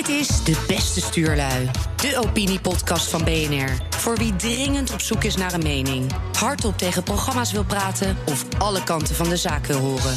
[0.00, 3.68] Dit is De Beste Stuurlui, de opiniepodcast van BNR.
[3.90, 8.44] Voor wie dringend op zoek is naar een mening, hardop tegen programma's wil praten of
[8.58, 10.16] alle kanten van de zaak wil horen.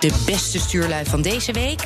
[0.00, 1.82] De beste stuurlui van deze week?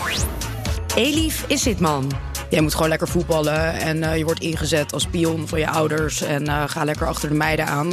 [0.94, 2.12] Elif is dit man.
[2.50, 6.22] Jij moet gewoon lekker voetballen en uh, je wordt ingezet als pion van je ouders
[6.22, 7.92] en uh, ga lekker achter de meiden aan.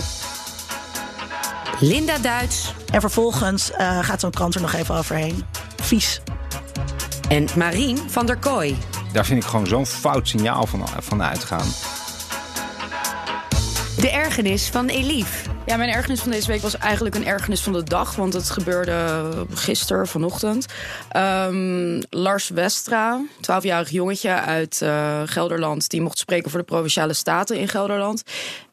[1.79, 2.73] Linda Duits.
[2.91, 5.43] En vervolgens uh, gaat zo'n krant er nog even overheen.
[5.81, 6.21] Vies.
[7.31, 8.77] En Marien van der Kooi.
[9.13, 11.67] Daar vind ik gewoon zo'n fout signaal van, van uitgaan.
[13.97, 15.45] De ergernis van Elif.
[15.65, 18.15] Ja, mijn ergernis van deze week was eigenlijk een ergernis van de dag.
[18.15, 20.65] Want het gebeurde gisteren, vanochtend.
[21.17, 25.89] Um, Lars Westra, 12-jarig jongetje uit uh, Gelderland...
[25.89, 28.23] die mocht spreken voor de Provinciale Staten in Gelderland.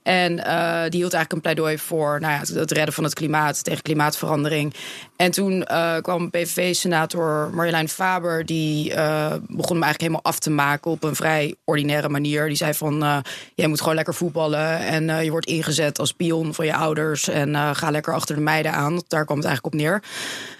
[0.08, 3.64] En uh, die hield eigenlijk een pleidooi voor nou ja, het redden van het klimaat,
[3.64, 4.74] tegen klimaatverandering.
[5.16, 10.50] En toen uh, kwam PVV-senator Marjolein Faber, die uh, begon hem eigenlijk helemaal af te
[10.50, 12.46] maken op een vrij ordinaire manier.
[12.46, 13.22] Die zei van,
[13.54, 17.76] jij moet gewoon lekker voetballen en je wordt ingezet als pion van je ouders en
[17.76, 19.02] ga lekker achter de meiden aan.
[19.08, 20.02] Daar kwam het eigenlijk op neer.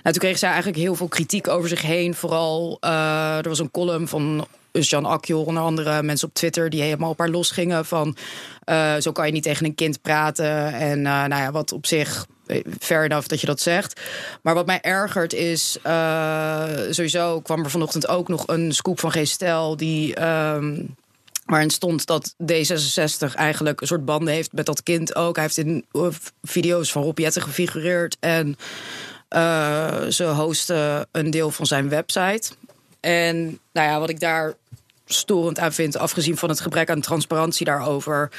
[0.03, 2.15] Nou, toen kreeg zij eigenlijk heel veel kritiek over zich heen.
[2.15, 7.11] Vooral, er was een column van Jan Akjol, onder andere mensen op Twitter die helemaal
[7.11, 8.17] op haar losgingen van
[8.65, 11.87] uh, zo kan je niet tegen een kind praten en uh, nou ja, wat op
[11.87, 12.27] zich
[12.81, 14.01] fair enough dat je dat zegt.
[14.43, 15.79] Maar wat mij ergert is,
[16.91, 20.97] sowieso kwam er vanochtend ook nog een scoop van Gestel die um,
[21.47, 25.37] waarin stond dat D66 eigenlijk een soort banden heeft met dat kind ook.
[25.37, 25.85] Hij heeft in
[26.43, 28.57] video's van Rob Jetten gefigureerd en
[30.13, 32.51] ze hosten een deel van zijn website.
[33.01, 34.55] En nou ja, wat ik daar
[35.07, 38.31] storend aan vind, afgezien van het gebrek aan transparantie daarover,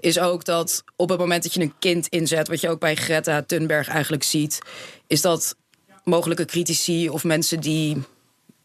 [0.00, 2.94] is ook dat op het moment dat je een kind inzet, wat je ook bij
[2.94, 4.58] Greta Thunberg eigenlijk ziet,
[5.06, 5.56] is dat
[6.04, 8.02] mogelijke critici of mensen die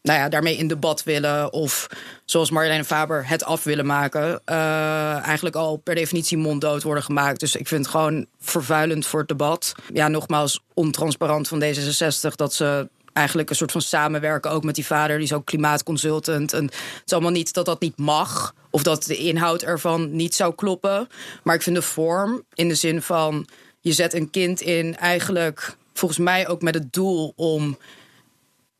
[0.02, 1.88] nou ja, daarmee in debat willen of
[2.26, 7.40] zoals Marjolein Faber het af willen maken, uh, eigenlijk al per definitie monddood worden gemaakt.
[7.40, 9.76] Dus ik vind het gewoon vervuilend voor het debat.
[9.94, 14.86] Ja, nogmaals, ontransparant van D66 dat ze eigenlijk een soort van samenwerken ook met die
[14.86, 15.16] vader.
[15.16, 16.54] Die is ook klimaatconsultant.
[16.54, 18.56] En het is allemaal niet dat dat niet mag.
[18.70, 21.10] Of dat de inhoud ervan niet zou kloppen.
[21.44, 23.48] Maar ik vind de vorm in de zin van...
[23.80, 27.78] je zet een kind in eigenlijk volgens mij ook met het doel om...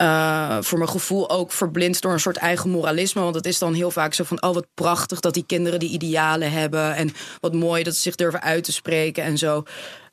[0.04, 3.22] Uh, voor mijn gevoel ook verblind door een soort eigen moralisme.
[3.22, 5.90] Want het is dan heel vaak zo van: oh, wat prachtig dat die kinderen die
[5.90, 6.96] idealen hebben.
[6.96, 9.64] En wat mooi dat ze zich durven uit te spreken en zo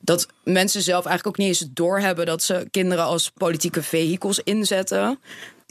[0.01, 5.19] dat mensen zelf eigenlijk ook niet eens doorhebben dat ze kinderen als politieke vehicles inzetten.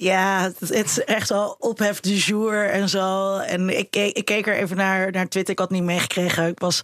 [0.00, 3.36] Ja, het is echt al ophef du jour en zo.
[3.36, 5.52] En ik keek, ik er even naar, naar Twitter.
[5.52, 6.46] Ik had niet meegekregen.
[6.46, 6.80] Ik was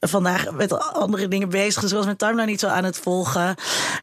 [0.00, 1.80] vandaag met andere dingen bezig.
[1.80, 3.54] Dus ik was mijn timeline niet zo aan het volgen.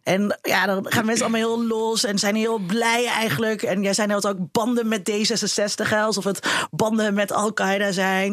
[0.04, 3.62] En ja, dan gaan mensen allemaal heel los en zijn heel blij eigenlijk.
[3.62, 5.94] En jij zei net ook banden met D66.
[5.94, 8.32] Alsof het banden met Al-Qaeda zijn.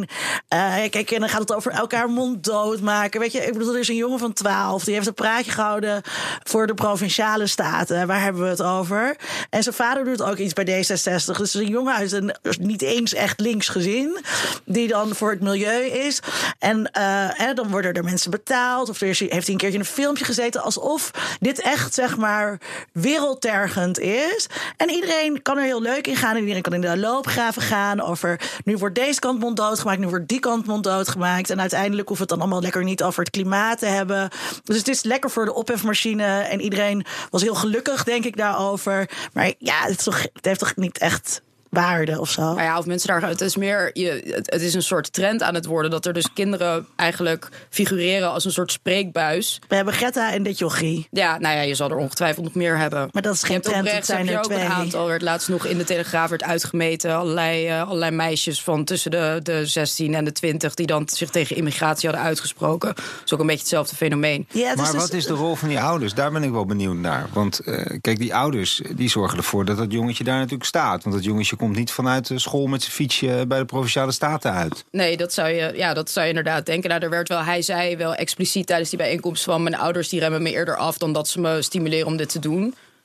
[0.54, 3.20] Uh, kijk, en dan gaat het over elkaar mond maken.
[3.20, 4.84] Weet je, ik bedoel, er is een jongen van 12.
[4.84, 6.02] Die heeft een praatje gehouden
[6.42, 8.06] voor de provinciale staten.
[8.06, 9.16] Waar hebben we het over?
[9.50, 11.36] En zijn vader doet ook iets bij D66.
[11.36, 14.18] Dus een jongen uit een niet eens echt links gezin,
[14.64, 16.20] die dan voor het milieu is.
[16.58, 18.88] En uh, dan worden er mensen betaald.
[18.88, 22.60] Of er heeft hij een keertje in een filmpje gezeten alsof dit echt, zeg maar,
[22.92, 24.46] wereldtergend is.
[24.76, 26.34] En iedereen kan er heel leuk in gaan.
[26.34, 30.08] En iedereen kan in de loopgraven gaan over nu wordt deze kant monddood gemaakt, nu
[30.08, 31.50] wordt die kant monddood gemaakt.
[31.50, 34.30] En uiteindelijk hoeft het dan allemaal lekker niet over het klimaat te hebben.
[34.64, 36.24] Dus het is lekker voor de ophefmachine.
[36.24, 39.10] En iedereen was heel gelukkig, denk ik, daarover.
[39.32, 41.42] Maar ja, het is het heeft toch niet echt
[41.74, 42.42] waarde of zo.
[42.42, 43.28] Nou ja, of mensen daar.
[43.28, 43.90] Het is meer.
[43.92, 48.30] Je, het, is een soort trend aan het worden dat er dus kinderen eigenlijk figureren
[48.32, 49.60] als een soort spreekbuis.
[49.68, 51.06] We hebben Greta en dit jochie.
[51.10, 53.08] Ja, nou ja, je zal er ongetwijfeld nog meer hebben.
[53.12, 53.90] Maar dat is geen trend.
[53.90, 54.64] Het zijn er twee.
[54.64, 57.16] Een aantal werd laatst nog in de Telegraaf werd uitgemeten.
[57.16, 61.30] Allerlei, uh, allerlei meisjes van tussen de, de 16 en de 20 die dan zich
[61.30, 62.94] tegen immigratie hadden uitgesproken.
[62.94, 64.46] Dat is ook een beetje hetzelfde fenomeen.
[64.50, 66.14] Ja, maar wat is de rol van die ouders?
[66.14, 67.26] Daar ben ik wel benieuwd naar.
[67.32, 71.02] Want uh, kijk, die ouders die zorgen ervoor dat dat jongetje daar natuurlijk staat.
[71.02, 74.52] Want dat jongetje komt niet vanuit de school met zijn fietsje bij de provinciale staten
[74.52, 74.84] uit.
[74.90, 76.90] Nee, dat zou je, ja, dat zou je inderdaad denken.
[76.90, 80.20] Nou, er werd wel, hij zei wel expliciet tijdens die bijeenkomst van mijn ouders die
[80.20, 82.62] remmen me eerder af dan dat ze me stimuleren om dit te doen.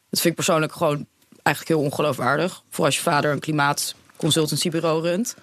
[0.09, 1.05] Dat vind ik persoonlijk gewoon
[1.43, 2.63] eigenlijk heel ongeloofwaardig.
[2.69, 5.35] Voor als je vader een klimaatconsultancybureau runt.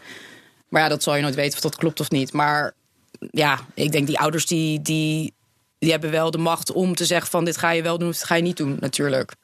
[0.68, 2.32] Maar ja, dat zal je nooit weten of dat klopt of niet.
[2.32, 2.72] Maar
[3.30, 5.34] ja, ik denk die ouders die, die,
[5.78, 8.14] die hebben wel de macht om te zeggen van dit ga je wel doen of
[8.14, 9.34] dit ga je niet doen, natuurlijk.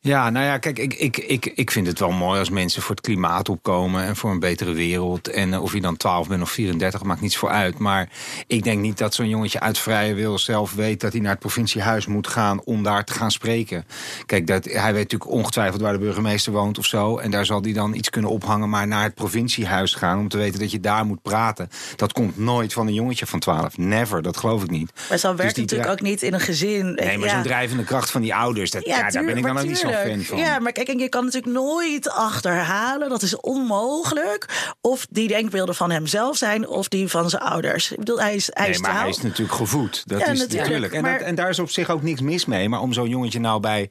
[0.00, 2.94] Ja, nou ja, kijk, ik, ik, ik, ik vind het wel mooi als mensen voor
[2.94, 5.28] het klimaat opkomen en voor een betere wereld.
[5.28, 7.78] En uh, of je dan 12 bent of 34, maakt niets voor uit.
[7.78, 8.08] Maar
[8.46, 11.40] ik denk niet dat zo'n jongetje uit vrije wil zelf weet dat hij naar het
[11.40, 13.84] provinciehuis moet gaan om daar te gaan spreken.
[14.26, 17.18] Kijk, dat, hij weet natuurlijk ongetwijfeld waar de burgemeester woont of zo.
[17.18, 20.36] En daar zal hij dan iets kunnen ophangen, maar naar het provinciehuis gaan om te
[20.36, 21.68] weten dat je daar moet praten.
[21.96, 23.78] Dat komt nooit van een jongetje van 12.
[23.78, 24.92] Never, dat geloof ik niet.
[25.08, 26.94] Maar zo werkt dus natuurlijk ook niet in een gezin.
[26.94, 27.34] Nee, maar ja.
[27.34, 29.78] zo'n drijvende kracht van die ouders, dat, ja, ja daar ben ik dan ook niet
[29.78, 30.38] zo fan van.
[30.38, 35.74] Ja, maar kijk, en je kan natuurlijk nooit achterhalen, dat is onmogelijk, of die denkbeelden
[35.74, 37.90] van hemzelf zijn of die van zijn ouders.
[37.90, 40.02] Ik bedoel, hij is, hij nee, is maar hij is natuurlijk gevoed.
[40.06, 40.92] Dat is natuurlijk.
[40.92, 42.68] En, dat, en daar is op zich ook niks mis mee.
[42.68, 43.90] Maar om zo'n jongetje nou bij,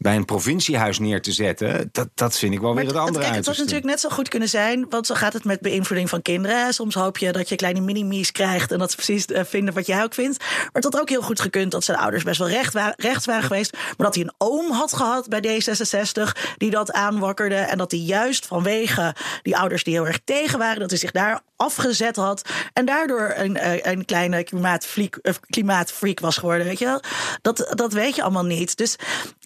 [0.00, 3.34] bij een provinciehuis neer te zetten, dat, dat vind ik wel weer het andere uit.
[3.34, 6.22] Het had natuurlijk net zo goed kunnen zijn, want zo gaat het met beïnvloeding van
[6.22, 6.74] kinderen.
[6.74, 9.86] Soms hoop je dat je kleine minimies krijgt en dat ze precies uh, vinden wat
[9.86, 10.38] jij ook vindt.
[10.38, 13.26] Maar het had ook heel goed gekund dat zijn ouders best wel recht, wa rechts
[13.26, 13.72] waren geweest.
[13.72, 17.54] Maar dat hij een oom had gehad bij D66 die dat aanwakkerde.
[17.54, 21.10] En dat hij juist vanwege die ouders die heel erg tegen waren, dat hij zich
[21.10, 22.48] daar afgezet had.
[22.72, 25.18] En daardoor een, eh, een kleine klimaatfreak,
[25.48, 26.66] klimaatfreak was geworden.
[26.66, 27.00] Weet je?
[27.42, 28.76] Dat, dat weet je allemaal niet.
[28.76, 28.96] Dus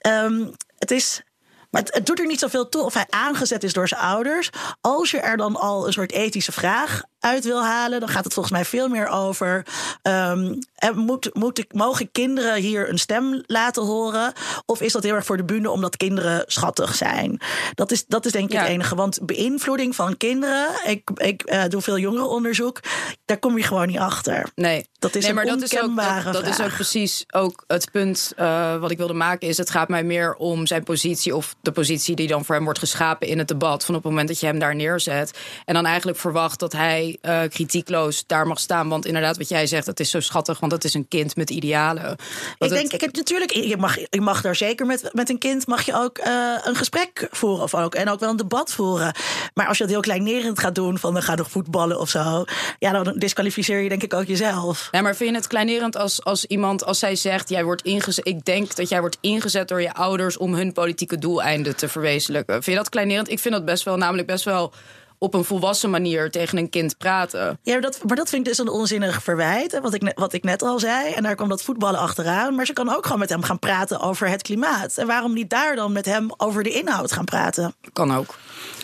[0.06, 1.22] um, het is
[1.70, 4.50] maar het, het, doet er niet zoveel toe of hij aangezet is door zijn ouders.
[4.80, 8.32] Als je er dan al een soort ethische vraag uit wil halen, dan gaat het
[8.32, 9.66] volgens mij veel meer over:
[10.02, 10.58] um,
[10.94, 14.32] moet, moet, mogen kinderen hier een stem laten horen?
[14.66, 17.40] Of is dat heel erg voor de bühne omdat kinderen schattig zijn?
[17.74, 18.60] Dat is, dat is denk ik ja.
[18.60, 18.94] het enige.
[18.94, 22.80] Want beïnvloeding van kinderen, ik, ik uh, doe veel jongerenonderzoek,
[23.24, 24.50] daar kom je gewoon niet achter.
[24.54, 27.64] Nee, dat is nee, maar een dat is, ook, dat, dat, is ook precies ook
[27.66, 29.48] het punt uh, wat ik wilde maken.
[29.48, 32.64] Is het gaat mij meer om zijn positie of de positie die dan voor hem
[32.64, 33.84] wordt geschapen in het debat.
[33.84, 37.11] Van op het moment dat je hem daar neerzet en dan eigenlijk verwacht dat hij
[37.22, 38.88] uh, kritiekloos daar mag staan.
[38.88, 41.50] Want inderdaad, wat jij zegt, het is zo schattig, want het is een kind met
[41.50, 42.02] idealen.
[42.02, 42.16] Want
[42.58, 42.92] ik denk, het...
[42.92, 45.94] ik heb natuurlijk, je mag, je mag daar zeker met, met een kind mag je
[45.94, 49.14] ook uh, een gesprek voeren of ook, en ook wel een debat voeren.
[49.54, 52.44] Maar als je dat heel kleinerend gaat doen, van dan ga nog voetballen of zo,
[52.78, 54.88] ja, dan disqualificeer je denk ik ook jezelf.
[54.90, 58.26] Nee, maar vind je het kleinerend als, als iemand, als zij zegt, jij wordt ingezet,
[58.26, 62.54] ik denk dat jij wordt ingezet door je ouders om hun politieke doeleinden te verwezenlijken.
[62.54, 63.30] Vind je dat kleinerend?
[63.30, 64.72] Ik vind dat best wel, namelijk best wel
[65.22, 67.58] op een volwassen manier tegen een kind praten.
[67.62, 69.80] Ja, dat, maar dat vind ik dus een onzinnig verwijt.
[69.80, 71.12] Wat ik, wat ik net al zei.
[71.12, 72.54] En daar kwam dat voetballen achteraan.
[72.54, 74.98] Maar ze kan ook gewoon met hem gaan praten over het klimaat.
[74.98, 77.74] En waarom niet daar dan met hem over de inhoud gaan praten?
[77.92, 78.38] Kan ook.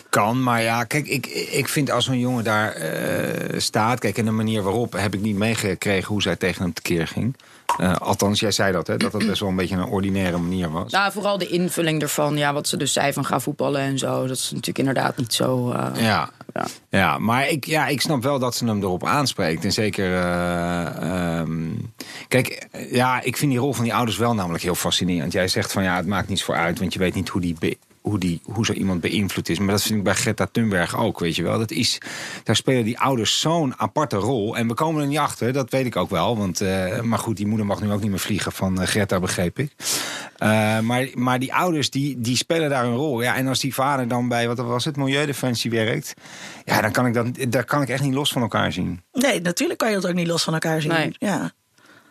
[0.09, 3.99] Kan, maar ja, kijk, ik, ik vind als zo'n jongen daar uh, staat...
[3.99, 7.35] kijk, en de manier waarop heb ik niet meegekregen hoe zij tegen hem tekeer ging.
[7.77, 10.71] Uh, althans, jij zei dat, hè, dat het best wel een beetje een ordinaire manier
[10.71, 10.91] was.
[10.91, 12.37] Nou, vooral de invulling ervan.
[12.37, 14.27] Ja, wat ze dus zei van ga voetballen en zo.
[14.27, 15.71] Dat is natuurlijk inderdaad niet zo...
[15.71, 16.29] Uh, ja.
[16.53, 16.65] ja.
[16.89, 17.17] Ja.
[17.17, 19.63] maar ik, ja, ik snap wel dat ze hem erop aanspreekt.
[19.63, 20.11] En zeker...
[20.11, 21.93] Uh, um,
[22.27, 25.31] kijk, ja, ik vind die rol van die ouders wel namelijk heel fascinerend.
[25.31, 26.79] Jij zegt van ja, het maakt niets voor uit...
[26.79, 27.55] want je weet niet hoe die
[28.01, 29.59] hoe, die, hoe zo iemand beïnvloed is.
[29.59, 31.57] Maar dat vind ik bij Greta Thunberg ook, weet je wel.
[31.57, 31.97] Dat is,
[32.43, 34.57] daar spelen die ouders zo'n aparte rol.
[34.57, 36.37] En we komen er niet achter, dat weet ik ook wel.
[36.37, 39.19] Want, uh, maar goed, die moeder mag nu ook niet meer vliegen van uh, Greta,
[39.19, 39.71] begreep ik.
[40.39, 43.21] Uh, maar, maar die ouders, die, die spelen daar een rol.
[43.21, 46.13] Ja, en als die vader dan bij, wat was het, Milieudefensie werkt...
[46.65, 49.01] ja, dan kan ik dat, daar kan ik echt niet los van elkaar zien.
[49.11, 50.91] Nee, natuurlijk kan je dat ook niet los van elkaar zien.
[50.91, 51.15] Nee.
[51.17, 51.51] Ja,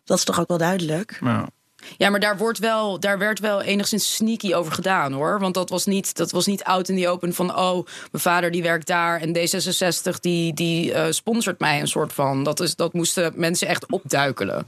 [0.05, 1.19] dat is toch ook wel duidelijk.
[1.21, 1.49] Ja.
[1.97, 5.41] Ja, maar daar, wordt wel, daar werd wel enigszins sneaky over gedaan hoor.
[5.41, 7.57] Want dat was niet, dat was niet out in the open van...
[7.57, 12.13] oh, mijn vader die werkt daar en D66 die, die uh, sponsort mij een soort
[12.13, 12.43] van.
[12.45, 14.67] Dat, is, dat moesten mensen echt opduikelen.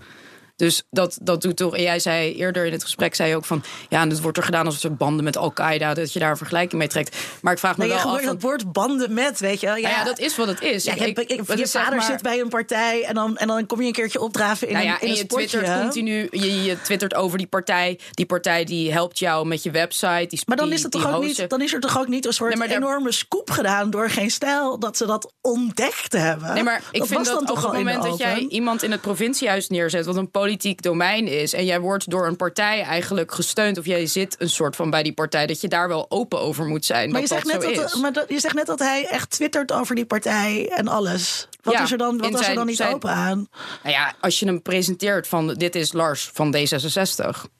[0.60, 1.76] Dus dat, dat doet toch.
[1.76, 3.62] En jij zei eerder in het gesprek zei je ook van.
[3.88, 5.94] Ja, en het wordt er gedaan als er banden met Al-Qaeda.
[5.94, 7.16] Dat je daar een vergelijking mee trekt.
[7.42, 8.14] Maar ik vraag me nee, wel.
[8.14, 8.22] af.
[8.22, 9.76] dat woord banden met, weet je wel.
[9.76, 10.84] Ja, nou ja, dat is wat het is.
[10.84, 12.06] Ja, ik, ik, ik, je vader maar...
[12.06, 14.86] zit bij een partij en dan, en dan kom je een keertje opdraven in nou
[14.86, 16.28] ja, een, in en je twittert continu.
[16.30, 17.98] Je, je twittert over die partij.
[18.10, 20.26] Die partij die helpt jou met je website.
[20.28, 22.32] Die, maar dan is, het toch ook niet, dan is er toch ook niet een
[22.32, 22.76] soort nee, daar...
[22.76, 26.54] enorme scoop gedaan door geen stijl dat ze dat ontdekt hebben.
[26.54, 29.68] Nee, maar ik dat vind dat op het moment dat jij iemand in het provinciehuis
[29.68, 31.52] neerzet, wat een politiek domein is.
[31.52, 33.78] En jij wordt door een partij eigenlijk gesteund.
[33.78, 35.46] Of jij zit een soort van bij die partij.
[35.46, 37.10] Dat je daar wel open over moet zijn.
[37.10, 39.94] Maar, je, zegt net dat, maar dat, je zegt net dat hij echt twittert over
[39.94, 41.48] die partij en alles.
[41.62, 43.48] Wat ja, is er dan, wat was er dan niet zijn, open aan?
[43.82, 47.50] Nou ja, als je hem presenteert van dit is Lars van D66.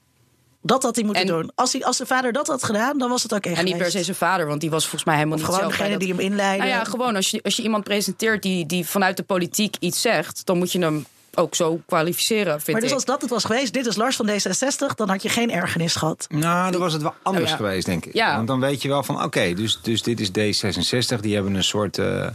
[0.62, 1.52] Dat had hij moeten en, doen.
[1.54, 3.58] Als, hij, als zijn vader dat had gedaan, dan was het ook echt.
[3.58, 5.68] En niet per se zijn vader, want die was volgens mij helemaal of niet gewoon
[5.68, 6.00] degene dat...
[6.00, 6.66] die hem inleidde.
[6.66, 10.00] Nou ja, gewoon als je, als je iemand presenteert die, die vanuit de politiek iets
[10.00, 12.94] zegt, dan moet je hem ook zo kwalificeren, vind maar dus ik.
[12.94, 15.94] als dat het was geweest, dit is Lars van D66, dan had je geen ergernis
[15.94, 16.26] gehad.
[16.28, 17.56] Nou, dan was het wel anders oh, ja.
[17.56, 18.14] geweest, denk ik.
[18.14, 18.36] Ja.
[18.36, 21.54] Want dan weet je wel van, oké, okay, dus, dus dit is D66, die hebben
[21.54, 21.98] een soort...
[21.98, 22.26] Uh,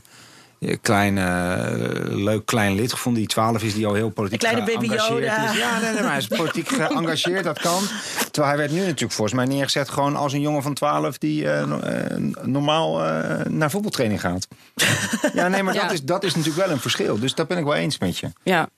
[0.82, 1.14] klein,
[2.24, 5.50] leuk klein lid gevonden die 12 is, die al heel politiek kleine baby Yoda.
[5.52, 5.58] is.
[5.58, 7.84] Ja, nee, nee, maar hij is politiek geëngageerd, dat kan.
[8.32, 11.48] Terwijl hij werd nu natuurlijk volgens mij neergezet gewoon als een jongen van 12 die
[12.42, 12.98] normaal
[13.50, 14.48] naar voetbaltraining gaat.
[15.34, 17.20] ja, nee, maar Dat, is, dat is natuurlijk wel een verschil.
[17.20, 18.32] Dus dat ben ik wel eens met je.
[18.44, 18.70] Ja.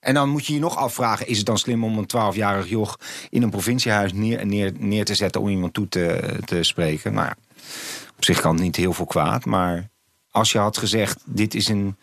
[0.00, 2.98] En dan moet je je nog afvragen: is het dan slim om een 12-jarig joch
[3.30, 7.12] in een provinciehuis neer, neer, neer te zetten om iemand toe te, te spreken?
[7.12, 7.36] Nou ja,
[8.16, 9.44] op zich kan het niet heel veel kwaad.
[9.44, 9.90] Maar
[10.30, 11.96] als je had gezegd: dit is een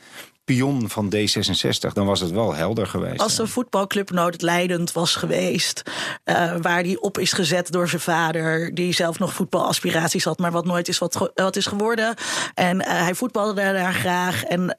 [0.47, 3.21] pion van D66, dan was het wel helder geweest.
[3.21, 5.81] Als een voetbalclub noodlijdend was geweest,
[6.25, 10.51] uh, waar die op is gezet door zijn vader, die zelf nog voetbalaspiraties had, maar
[10.51, 12.15] wat nooit is wat, wat is geworden.
[12.53, 14.69] En uh, hij voetbalde daar graag en uh,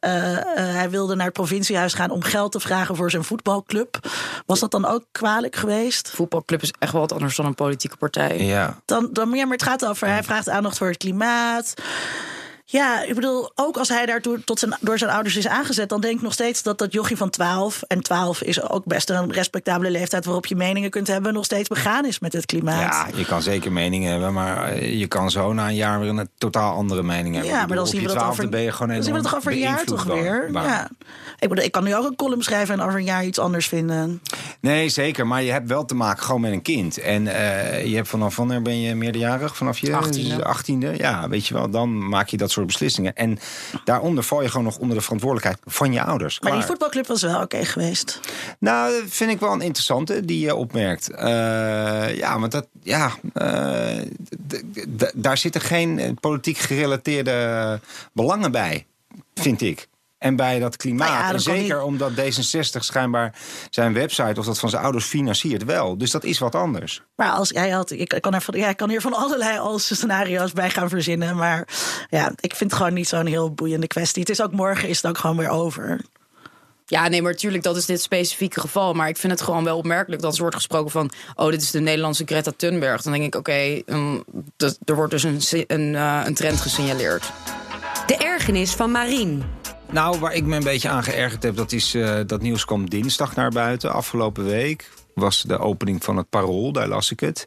[0.55, 3.99] hij wilde naar het provinciehuis gaan om geld te vragen voor zijn voetbalclub.
[4.47, 6.11] Was dat dan ook kwalijk geweest?
[6.11, 8.45] Voetbalclub is echt wel wat anders dan een politieke partij.
[8.45, 8.81] Ja.
[8.85, 11.75] Dan, dan, ja, maar het gaat over, hij vraagt aandacht voor het klimaat.
[12.71, 16.01] Ja, ik bedoel, ook als hij daartoe tot zijn, door zijn ouders is aangezet, dan
[16.01, 19.33] denk ik nog steeds dat dat jochie van 12, en 12 is ook best een
[19.33, 22.81] respectabele leeftijd waarop je meningen kunt hebben, nog steeds begaan is met het klimaat.
[22.81, 26.09] Ja, je kan zeker meningen hebben, maar eh, je kan zo na een jaar weer
[26.09, 27.53] een totaal andere mening hebben.
[27.53, 29.53] Ja, maar dan zien we dat over, ben je gewoon dan zien we dat over
[29.53, 30.49] een jaar toch weer.
[30.53, 30.91] Ja.
[31.39, 33.69] Ik, bedoel, ik kan nu ook een column schrijven en over een jaar iets anders
[33.69, 34.23] vinden.
[34.61, 36.99] Nee, zeker, maar je hebt wel te maken gewoon met een kind.
[36.99, 39.57] En uh, je hebt vanaf wanneer ben je meerderjarig?
[39.57, 40.43] Vanaf je 18e.
[40.43, 40.97] 18e.
[40.97, 43.15] Ja, weet je wel, dan maak je dat soort beslissingen.
[43.15, 43.39] En
[43.85, 46.41] daaronder val je gewoon nog onder de verantwoordelijkheid van je ouders.
[46.41, 48.21] Maar die voetbalclub was wel oké geweest.
[48.59, 51.11] Nou, dat vind ik wel een interessante die je opmerkt.
[51.11, 51.19] Uh,
[52.17, 54.03] ja, want dat, ja, uh,
[55.15, 57.81] daar zitten geen politiek gerelateerde
[58.13, 58.87] belangen bij,
[59.35, 59.89] vind ik.
[60.19, 61.21] En bij dat klimaat.
[61.21, 63.35] Nou en zeker omdat D66 schijnbaar
[63.71, 65.99] zijn website of dat van zijn ouders financiert wel.
[65.99, 67.03] Dus dat is wat anders.
[67.17, 69.95] Maar als jij had, ik kan, er van, ja, ik kan hier van allerlei als
[69.95, 71.37] scenario's bij gaan verzinnen.
[71.37, 71.69] Maar
[72.11, 74.21] ja, ik vind het gewoon niet zo'n heel boeiende kwestie.
[74.21, 76.01] Het is ook morgen is het ook gewoon weer over.
[76.87, 78.93] Ja, nee, maar natuurlijk, dat is dit specifieke geval.
[78.93, 81.11] Maar ik vind het gewoon wel opmerkelijk dat er wordt gesproken van...
[81.35, 83.03] oh, dit is de Nederlandse Greta Thunberg.
[83.03, 84.25] Dan denk ik, oké, um,
[84.85, 87.33] er wordt dus een, een, uh, een trend gesignaleerd.
[88.07, 89.45] De ergernis van Marien.
[89.93, 92.91] Nou, waar ik me een beetje aan geërgerd heb, dat is uh, dat nieuws kwam
[92.91, 93.93] dinsdag naar buiten.
[93.93, 97.47] Afgelopen week was de opening van het Parool, daar las ik het.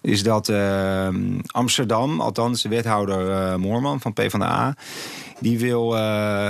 [0.00, 1.08] Is dat uh,
[1.46, 4.76] Amsterdam, althans de wethouder uh, Moorman van PvdA...
[5.40, 5.96] die wil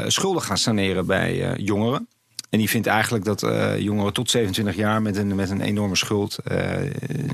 [0.06, 2.08] schulden gaan saneren bij jongeren.
[2.50, 5.96] En die vindt eigenlijk dat uh, jongeren tot 27 jaar met een, met een enorme
[5.96, 6.38] schuld.
[6.50, 6.56] Uh,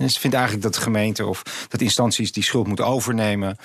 [0.09, 3.57] ze vindt eigenlijk dat de gemeente of dat instanties die schuld moeten overnemen.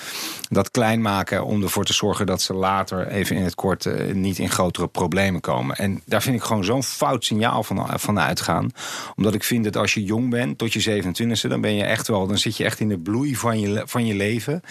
[0.49, 4.13] Dat klein maken om ervoor te zorgen dat ze later even in het kort uh,
[4.13, 5.75] niet in grotere problemen komen.
[5.75, 8.71] En daar vind ik gewoon zo'n fout signaal van, van uitgaan.
[9.15, 12.07] Omdat ik vind dat als je jong bent, tot je 27e, dan ben je echt
[12.07, 14.61] wel, dan zit je echt in de bloei van je, van je leven.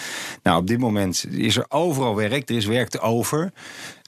[0.43, 3.53] Nou, op dit moment is er overal werk, er is werk te over.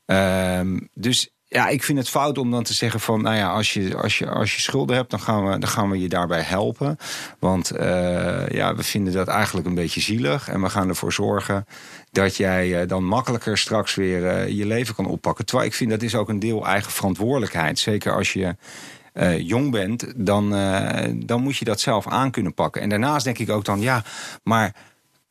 [0.06, 0.60] Uh,
[0.94, 3.96] dus ja, ik vind het fout om dan te zeggen van, nou ja, als je,
[3.96, 6.96] als je, als je schulden hebt, dan gaan, we, dan gaan we je daarbij helpen.
[7.38, 10.48] Want uh, ja, we vinden dat eigenlijk een beetje zielig.
[10.48, 11.66] En we gaan ervoor zorgen
[12.10, 15.44] dat jij uh, dan makkelijker straks weer uh, je leven kan oppakken.
[15.44, 17.78] Terwijl ik vind dat is ook een deel eigen verantwoordelijkheid.
[17.78, 18.56] Zeker als je
[19.38, 20.50] jong bent, dan,
[21.26, 22.82] dan moet je dat zelf aan kunnen pakken.
[22.82, 24.04] En daarnaast denk ik ook dan, ja,
[24.42, 24.74] maar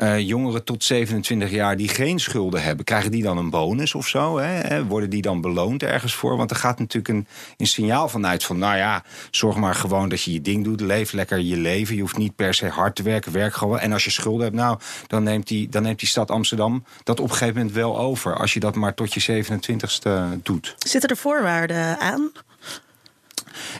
[0.01, 4.07] uh, jongeren tot 27 jaar die geen schulden hebben, krijgen die dan een bonus of
[4.07, 4.37] zo?
[4.37, 4.85] Hè?
[4.85, 6.37] Worden die dan beloond ergens voor?
[6.37, 7.27] Want er gaat natuurlijk een,
[7.57, 11.11] een signaal vanuit van, nou ja, zorg maar gewoon dat je je ding doet, leef
[11.11, 11.95] lekker je leven.
[11.95, 13.79] Je hoeft niet per se hard te werken, werk gewoon.
[13.79, 17.19] En als je schulden hebt, nou, dan neemt die, dan neemt die stad Amsterdam dat
[17.19, 18.35] op een gegeven moment wel over.
[18.35, 20.75] Als je dat maar tot je 27ste doet.
[20.77, 22.31] Zitten er voorwaarden aan?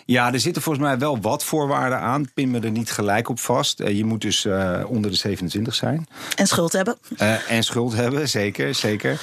[0.05, 2.33] Ja, er zitten volgens mij wel wat voorwaarden aan.
[2.33, 3.79] Pin me er niet gelijk op vast.
[3.79, 6.07] Eh, je moet dus uh, onder de 27 zijn.
[6.35, 6.97] En schuld hebben.
[7.21, 8.75] Uh, en schuld hebben, zeker.
[8.75, 9.21] zeker.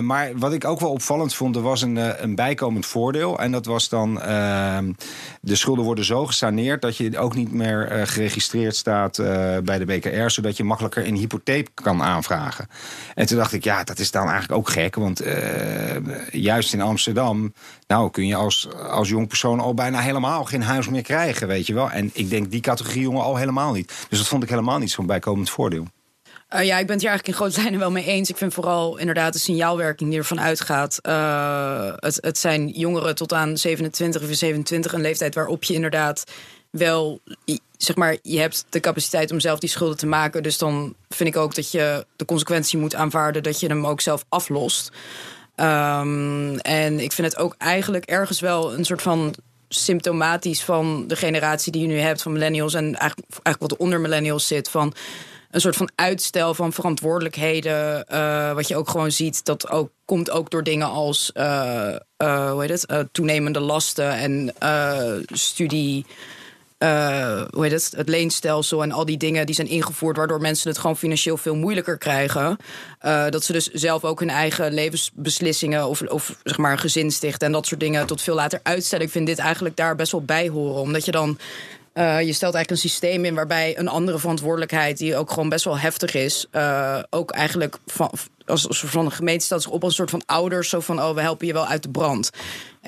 [0.00, 3.38] maar wat ik ook wel opvallend vond, er was een, een bijkomend voordeel.
[3.38, 4.92] En dat was dan, ehm,
[5.40, 6.82] de schulden worden zo gesaneerd...
[6.82, 9.16] dat je ook niet meer geregistreerd staat
[9.64, 10.30] bij de BKR...
[10.30, 12.68] zodat je makkelijker een hypotheek kan aanvragen.
[13.14, 14.94] En toen dacht ik, ja, dat is dan eigenlijk ook gek.
[14.94, 15.22] Want
[16.30, 17.52] juist in Amsterdam,
[17.86, 21.66] nou kun je als, als jong persoon al bijna helemaal geen huis meer krijgen, weet
[21.66, 21.90] je wel.
[21.90, 23.92] En ik denk die categorie jongen al helemaal niet.
[24.08, 25.86] Dus dat vond ik helemaal niet zo'n bijkomend voordeel.
[26.54, 28.30] Uh, ja, ik ben het hier eigenlijk in grote lijnen wel mee eens.
[28.30, 30.98] Ik vind vooral inderdaad de signaalwerking die ervan uitgaat.
[31.02, 36.24] Uh, het, het zijn jongeren tot aan 27 of 27, een leeftijd waarop je inderdaad
[36.70, 37.20] wel,
[37.76, 40.42] zeg maar, je hebt de capaciteit om zelf die schulden te maken.
[40.42, 44.00] Dus dan vind ik ook dat je de consequentie moet aanvaarden dat je hem ook
[44.00, 44.92] zelf aflost.
[45.60, 49.34] Um, en ik vind het ook eigenlijk ergens wel een soort van
[49.68, 54.00] symptomatisch van de generatie die je nu hebt van millennials en eigenlijk, eigenlijk wat onder
[54.00, 54.94] millennials zit van
[55.50, 58.06] een soort van uitstel van verantwoordelijkheden.
[58.06, 62.50] eh, wat je ook gewoon ziet, dat ook, komt ook door dingen als eh, eh,
[62.50, 63.08] hoe heet het?
[63.12, 64.52] Toenemende lasten en
[65.32, 66.06] studie.
[66.78, 67.92] Eh, hoe heet het?
[67.96, 71.54] Het leenstelsel en al die dingen die zijn ingevoerd, waardoor mensen het gewoon financieel veel
[71.54, 72.56] moeilijker krijgen.
[72.98, 77.10] Eh, dat ze dus zelf ook hun eigen levensbeslissingen of, of zeg maar een gezin
[77.10, 79.04] stichten en dat soort dingen tot veel later uitstellen.
[79.04, 81.38] Ik vind dit eigenlijk daar best wel bij horen, omdat je dan
[81.92, 85.64] eh, je stelt eigenlijk een systeem in waarbij een andere verantwoordelijkheid, die ook gewoon best
[85.64, 86.46] wel heftig is,
[87.10, 88.10] ook eigenlijk van,
[88.46, 91.14] als, van een gemeente stelt zich op als een soort van ouders, zo van oh,
[91.14, 92.30] we helpen je wel uit de brand.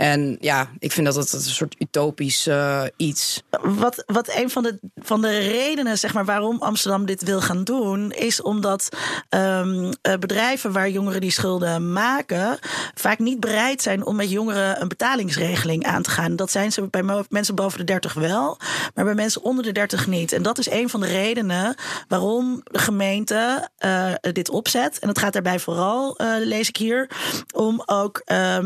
[0.00, 3.42] En ja, ik vind dat het een soort utopisch eh, iets.
[3.62, 7.64] Wat, wat een van de, van de redenen zeg maar, waarom Amsterdam dit wil gaan
[7.64, 8.88] doen, is omdat
[9.28, 12.58] ehm, eh, bedrijven waar jongeren die schulden maken,
[12.94, 16.36] vaak niet bereid zijn om met jongeren een betalingsregeling aan te gaan.
[16.36, 18.58] Dat zijn ze bij mensen boven de 30 wel,
[18.94, 20.32] maar bij mensen onder de 30 niet.
[20.32, 21.74] En dat is een van de redenen
[22.08, 24.98] waarom de gemeente eh, dit opzet.
[24.98, 27.10] En het gaat daarbij vooral, lees ik hier,
[27.54, 28.58] om ook eh,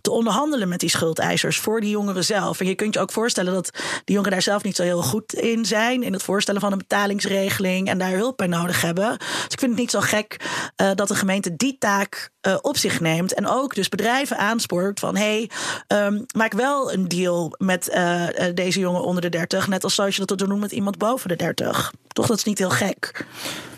[0.00, 2.60] te onderhandelen met die schuldeisers voor die jongeren zelf.
[2.60, 3.70] En je kunt je ook voorstellen dat
[4.04, 6.02] die jongeren daar zelf niet zo heel goed in zijn.
[6.02, 9.18] In het voorstellen van een betalingsregeling en daar hulp bij nodig hebben.
[9.18, 10.36] Dus ik vind het niet zo gek
[10.76, 13.34] eh, dat de gemeente die taak eh, op zich neemt.
[13.34, 15.50] En ook dus bedrijven aanspoort van hey,
[15.86, 19.68] ehm, maak wel een deal met eh, deze jongen onder de 30.
[19.68, 21.92] Net als zoals je dat doet met iemand boven de 30.
[22.08, 23.26] Toch, dat is niet heel gek.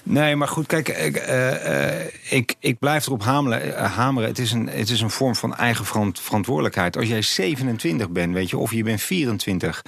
[0.06, 3.76] Nee, maar goed, kijk, ik, eh, eh, ik, ik blijf erop hameren.
[3.76, 4.28] eh, hameren.
[4.28, 6.96] Het, is een, het is een vorm van eigen verant- verantwoordelijkheid.
[6.96, 9.82] Als jij 27 bent, weet je, of je bent 24...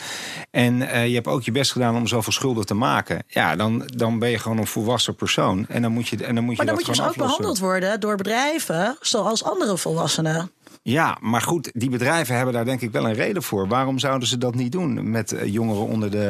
[0.50, 3.24] en je hebt ook je best gedaan om zoveel schulden te maken...
[3.26, 5.66] ja, dan, dan ben je gewoon een volwassen persoon.
[5.68, 7.16] En dan moet je, en dan moet je Maar dan dat moet je dus ook
[7.16, 10.50] behandeld worden door bedrijven zoals andere volwassenen.
[10.82, 13.68] Ja, maar goed, die bedrijven hebben daar denk ik wel een reden voor.
[13.68, 16.26] Waarom zouden ze dat niet doen met jongeren onder de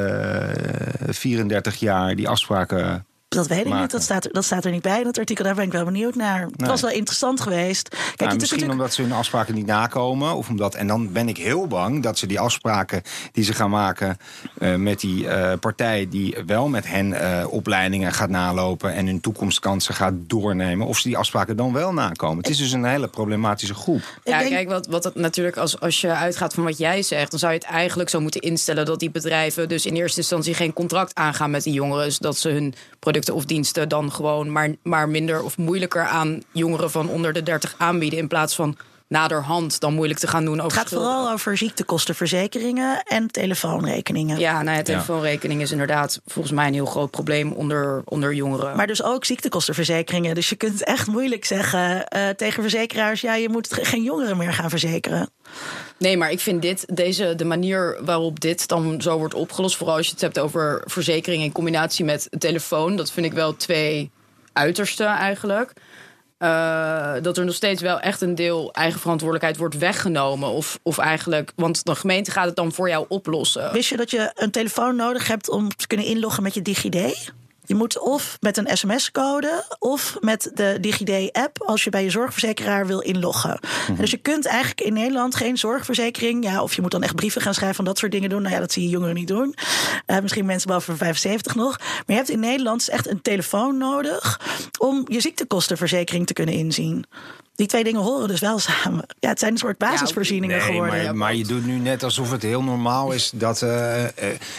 [1.07, 2.15] eh, 34 jaar...
[2.15, 3.81] die afspraken Dat weet ik maken.
[3.81, 3.91] niet.
[3.91, 5.45] Dat staat, er, dat staat er niet bij in het artikel.
[5.45, 6.49] Daar ben ik wel benieuwd naar.
[6.57, 7.89] Het was wel interessant geweest.
[7.89, 8.73] Kijk, Nou, het is misschien natuurlijk.
[8.73, 10.35] omdat ze hun afspraken niet nakomen.
[10.35, 13.03] Of omdat, en dan ben ik heel bang dat ze die afspraken
[13.33, 14.17] die ze gaan maken
[14.59, 19.21] eh, met die eh, partij die wel met hen eh, opleidingen gaat nalopen en hun
[19.21, 22.37] toekomstkansen gaat doornemen, of ze die afspraken dan wel nakomen.
[22.37, 24.03] Het is dus een hele problematische groep.
[24.25, 27.31] Ja, denk- kijk, wat, wat het natuurlijk, als, als je uitgaat van wat jij zegt,
[27.31, 30.55] dan zou je het eigenlijk zo moeten instellen dat die bedrijven dus in eerste instantie
[30.55, 32.13] geen contract aangaan met die jongeren.
[32.13, 32.75] Zodat ze hun
[33.07, 37.43] producten of diensten dan gewoon maar, maar minder of moeilijker aan jongeren van onder de
[37.43, 38.19] 30 aanbieden.
[38.19, 38.77] In plaats van
[39.09, 41.09] naderhand dan moeilijk te gaan doen over Het gaat schulden.
[41.11, 44.39] vooral over ziektekostenverzekeringen en telefoonrekeningen.
[44.39, 48.77] Ja, nou ja, telefoonrekening is inderdaad volgens mij een heel groot probleem onder, onder jongeren.
[48.77, 50.35] Maar dus ook ziektekostenverzekeringen.
[50.35, 54.37] Dus je kunt echt moeilijk zeggen eh, tegen verzekeraars: ja, je moet ge- geen jongeren
[54.37, 55.31] meer gaan verzekeren.
[55.99, 59.97] Nee, maar ik vind dit, deze, de manier waarop dit dan zo wordt opgelost, vooral
[59.97, 64.11] als je het hebt over verzekering in combinatie met telefoon, dat vind ik wel twee
[64.53, 65.73] uitersten eigenlijk.
[66.39, 70.49] Eh, dat er nog steeds wel echt een deel eigen verantwoordelijkheid wordt weggenomen.
[70.49, 73.73] Of, of eigenlijk, want de gemeente gaat het dan voor jou oplossen.
[73.73, 77.33] Wist je dat je een telefoon nodig hebt om te kunnen inloggen met je DigiD?
[77.67, 82.87] Je moet of met een sms-code of met de DigiD-app als je bij je zorgverzekeraar
[82.87, 83.59] wil inloggen.
[83.89, 87.15] En Dus je kunt eigenlijk in Nederland geen zorgverzekering, ja, of je moet dan echt
[87.15, 88.43] brieven gaan schrijven van dat soort dingen doen.
[88.43, 89.55] Nou ja, dat zie je jongeren niet doen.
[90.07, 91.79] Eh, misschien mensen boven de 75 nog.
[91.79, 94.41] Maar je hebt in Nederland dus echt een telefoon nodig
[94.79, 97.07] om je ziektekostenverzekering te kunnen inzien.
[97.57, 99.07] Die twee dingen horen dus wel samen.
[99.19, 101.05] Ja, het zijn een soort basisvoorzieningen Nee, geworden.
[101.05, 104.11] maar, maar je doet nu net alsof het heel normaal is dat eh, eh,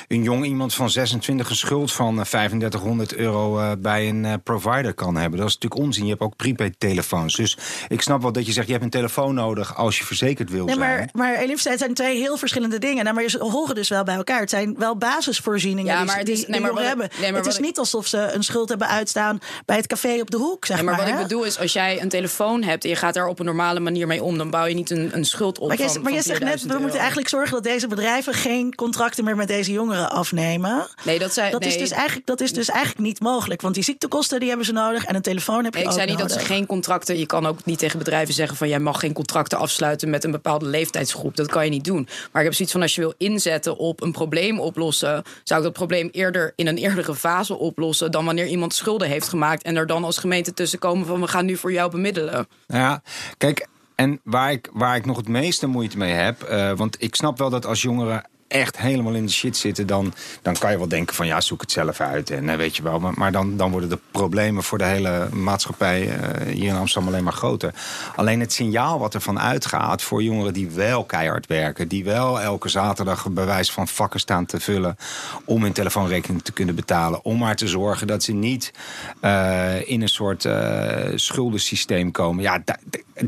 [0.08, 4.34] een jong iemand van 26 een schuld van eh, 3500 euro eh, bij een eh,
[4.44, 5.40] provider kan hebben.
[5.40, 6.04] Dat is natuurlijk onzin.
[6.04, 7.36] Je hebt ook prepaid telefoons.
[7.36, 7.58] Dus
[7.88, 10.66] ik snap wel dat je zegt, je hebt een telefoon nodig als je verzekerd wil
[10.66, 10.90] Nee, zijn.
[10.90, 13.04] maar, maar Elifste, het zijn twee heel verschillende dingen.
[13.04, 14.40] Nou, maar ze horen dus wel bij elkaar.
[14.40, 17.02] Het zijn wel basisvoorzieningen Ja, die, maar het die, is- die nee, maar jongeren wat-
[17.02, 17.20] hebben.
[17.22, 20.18] nee, maar het is ik- niet alsof ze een schuld hebben uitstaan bij het café
[20.22, 21.06] op de hoek, zeg Ja, maar maar.
[21.06, 23.46] wat ik bedoel is, als jij een telefoon hebt en je gaat daar op een
[23.46, 25.68] normale manier mee om, dan bouw je niet een, een schuld op.
[25.68, 27.88] Maar jij, van, maar jij van zegt net, 4000 we moeten eigenlijk zorgen dat deze
[27.88, 30.88] bedrijven geen contracten meer met deze jongeren afnemen.
[31.04, 33.62] Nee, dat zei Dat, is dus eigenlijk, dat is dus eigenlijk niet mogelijk.
[33.62, 35.98] Want die ziektekosten die hebben ze nodig en een telefoon heb je Nee, ik ook
[35.98, 37.18] zei niet dat ze geen contracten.
[37.20, 40.32] Je kan ook niet tegen bedrijven zeggen van jij mag geen contracten afsluiten met een
[40.32, 41.36] bepaalde leeftijdsgroep.
[41.36, 42.08] Dat kan je niet doen.
[42.32, 45.66] Maar ik heb zoiets van als je wil inzetten op een probleem oplossen, zou ik
[45.66, 49.76] dat probleem eerder in een eerdere fase oplossen dan wanneer iemand schulden heeft gemaakt en
[49.76, 52.48] er dan als gemeente tussen komen van we gaan nu voor jou bemiddelen.
[52.78, 53.02] Nou ja,
[53.38, 56.44] kijk, en waar ik, waar ik nog het meeste moeite mee heb...
[56.44, 60.14] eh, want ik snap wel dat als jongeren echt helemaal in de shit zitten, dan,
[60.42, 62.30] dan kan je wel denken van ja, zoek het zelf uit.
[62.30, 65.30] En eh, weet je wel, maar, maar dan, dan worden de problemen voor de hele
[65.32, 67.74] maatschappij eh, hier in Amsterdam alleen maar groter.
[68.16, 72.70] Alleen het signaal wat ervan uitgaat voor jongeren die wel keihard werken, die wel elke
[72.70, 74.98] zaterdag bewijs van vakken staan te vullen
[75.46, 78.74] om hun telefoonrekening te kunnen betalen, om maar te zorgen dat ze niet
[79.22, 82.44] uh, in een soort uh, schuldensysteem komen.
[82.44, 82.64] Ja,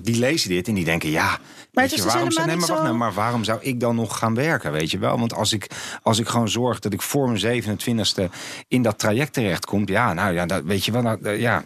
[0.01, 1.39] die lezen dit en die denken ja.
[1.73, 3.95] Maar, het is je, dus waarom, nee, maar, wacht, nou, maar waarom zou ik dan
[3.95, 4.71] nog gaan werken?
[4.71, 5.08] Weet je wel?
[5.17, 5.67] Want als ik,
[6.03, 8.23] als ik gewoon zorg dat ik voor mijn 27e
[8.67, 11.63] in dat traject terechtkom, ja, nou ja, dat, weet je wel, nou, ja.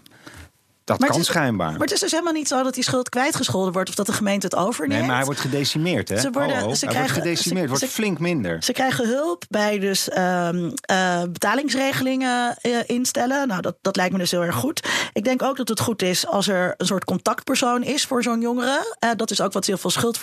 [0.86, 1.72] Dat maar kan schijnbaar.
[1.72, 4.14] Maar het is dus helemaal niet zo dat die schuld kwijtgescholden wordt of dat de
[4.14, 5.00] gemeente het overneemt.
[5.00, 6.20] Nee, maar hij wordt gedecimeerd, hè?
[6.20, 6.74] Ze worden, oh, oh.
[6.74, 8.64] ze krijgen, wordt gedecimeerd, wordt flink minder.
[8.64, 13.48] Ze krijgen hulp bij dus um, uh, betalingsregelingen uh, instellen.
[13.48, 14.88] Nou, dat, dat lijkt me dus heel erg goed.
[15.14, 18.42] Ik denk ook dat het goed is als er een soort contactpersoon is voor zo'n
[18.42, 18.96] jongere.
[19.00, 20.14] Uh, dat is ook wat heel veel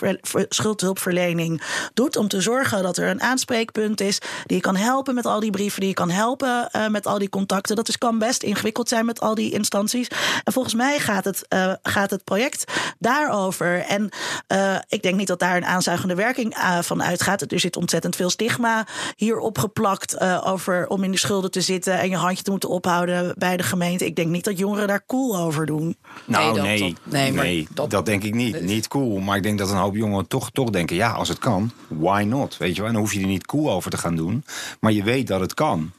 [0.49, 1.61] schuldhulpverlening
[1.93, 2.15] doet.
[2.15, 5.51] Om te zorgen dat er een aanspreekpunt is die je kan helpen met al die
[5.51, 7.75] brieven, die je kan helpen met al die contacten.
[7.75, 10.07] Dat is, kan best ingewikkeld zijn met al die instanties
[10.51, 13.79] volgens mij gaat het, uh, gaat het project daarover.
[13.79, 14.09] En
[14.47, 17.51] uh, ik denk niet dat daar een aanzuigende werking uh, van uitgaat.
[17.51, 22.09] Er zit ontzettend veel stigma hier opgeplakt over om in de schulden te zitten en
[22.09, 24.05] je handje te moeten ophouden bij de gemeente.
[24.05, 25.97] Ik denk niet dat jongeren daar cool over doen.
[26.25, 28.61] Nou, nee, nee, nee, nee dat, dat, denk ik niet.
[28.61, 29.19] Niet cool.
[29.19, 32.23] Maar ik denk dat een hoop jongeren toch, toch denken: ja, als het kan, why
[32.27, 32.57] not?
[32.57, 32.87] Weet je wel?
[32.87, 34.45] En dan hoef je er niet cool over te gaan doen.
[34.79, 35.91] Maar je weet dat het kan.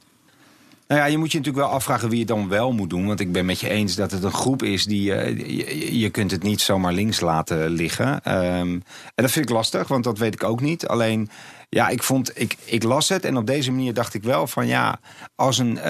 [0.87, 3.07] Nou ja, je moet je natuurlijk wel afvragen wie het dan wel moet doen.
[3.07, 5.09] Want ik ben met je eens dat het een groep is die.
[5.09, 8.07] Uh, je, je, kunt het niet zomaar links laten liggen.
[8.07, 8.83] Um,
[9.15, 10.87] en dat vind ik lastig, want dat weet ik ook niet.
[10.87, 11.29] Alleen.
[11.69, 14.67] Ja, ik vond, ik, ik las het en op deze manier dacht ik wel van
[14.67, 14.99] ja,
[15.35, 15.75] als een.
[15.75, 15.83] Uh,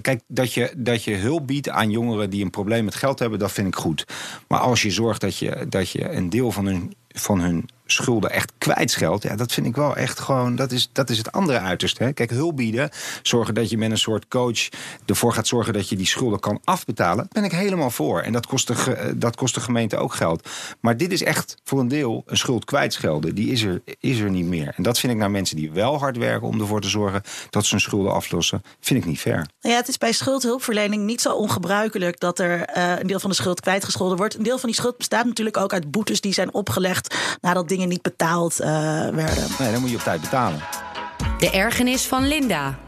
[0.00, 3.38] kijk, dat je, dat je hulp biedt aan jongeren die een probleem met geld hebben,
[3.38, 4.06] dat vind ik goed.
[4.48, 8.30] Maar als je zorgt dat je, dat je een deel van hun, van hun schulden
[8.30, 9.22] echt kwijtscheldt.
[9.22, 10.56] Ja, dat vind ik wel echt gewoon.
[10.56, 12.04] Dat is, dat is het andere uiterste.
[12.04, 12.12] Hè.
[12.12, 12.90] Kijk, hulp bieden.
[13.22, 14.68] Zorgen dat je met een soort coach
[15.06, 17.28] ervoor gaat zorgen dat je die schulden kan afbetalen.
[17.32, 18.20] ben ik helemaal voor.
[18.20, 20.48] En dat kost, de, dat kost de gemeente ook geld.
[20.80, 23.34] Maar dit is echt voor een deel een schuld kwijtschelden.
[23.34, 24.72] Die is er, is er niet meer.
[24.76, 27.64] En dat vind ik naar mensen die wel hard werken om ervoor te zorgen dat
[27.64, 28.62] ze hun schulden aflossen.
[28.80, 29.46] Vind ik niet fair.
[29.60, 33.36] Ja, het is bij schuldhulpverlening niet zo ongebruikelijk dat er uh, een deel van de
[33.36, 34.34] schuld kwijtgescholden wordt.
[34.34, 37.81] Een deel van die schuld bestaat natuurlijk ook uit boetes die zijn opgelegd nadat dingen
[37.88, 38.66] niet betaald uh,
[39.08, 39.46] werden.
[39.58, 40.60] Nee, dan moet je op tijd betalen.
[41.38, 42.78] De ergernis van Linda.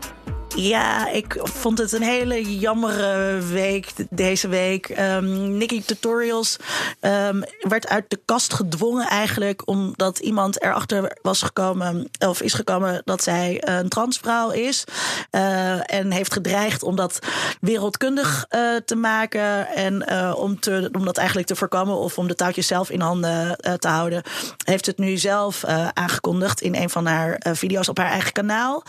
[0.57, 4.99] Ja, ik vond het een hele jammere week deze week.
[4.99, 6.57] Um, Nikki Tutorials
[7.01, 9.69] um, werd uit de kast gedwongen eigenlijk...
[9.69, 14.85] omdat iemand erachter was gekomen, of is gekomen dat zij een transvrouw is.
[15.31, 17.19] Uh, en heeft gedreigd om dat
[17.61, 19.69] wereldkundig uh, te maken...
[19.69, 23.01] en uh, om, te, om dat eigenlijk te voorkomen of om de touwtjes zelf in
[23.01, 24.23] handen te houden...
[24.65, 28.83] heeft het nu zelf aangekondigd in een van haar video's op haar eigen kanaal.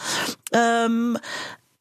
[0.84, 1.18] Um,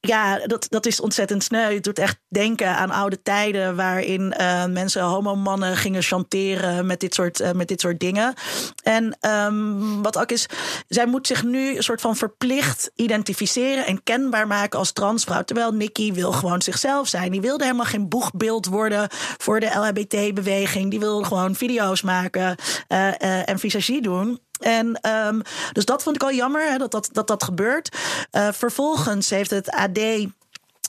[0.07, 1.75] ja, dat, dat is ontzettend sneu.
[1.75, 7.15] Het doet echt denken aan oude tijden waarin uh, mensen homomannen gingen chanteren met dit
[7.15, 8.35] soort, uh, met dit soort dingen.
[8.83, 10.47] En um, wat ook is,
[10.89, 15.43] zij moet zich nu een soort van verplicht identificeren en kenbaar maken als transvrouw.
[15.43, 17.31] Terwijl Nikki wil gewoon zichzelf zijn.
[17.31, 20.91] Die wilde helemaal geen boegbeeld worden voor de LHBT-beweging.
[20.91, 22.57] Die wil gewoon video's maken
[22.89, 24.41] uh, en visagie doen.
[24.65, 27.97] En um, dus dat vond ik al jammer hè, dat, dat, dat dat gebeurt.
[28.33, 29.99] Uh, vervolgens heeft het AD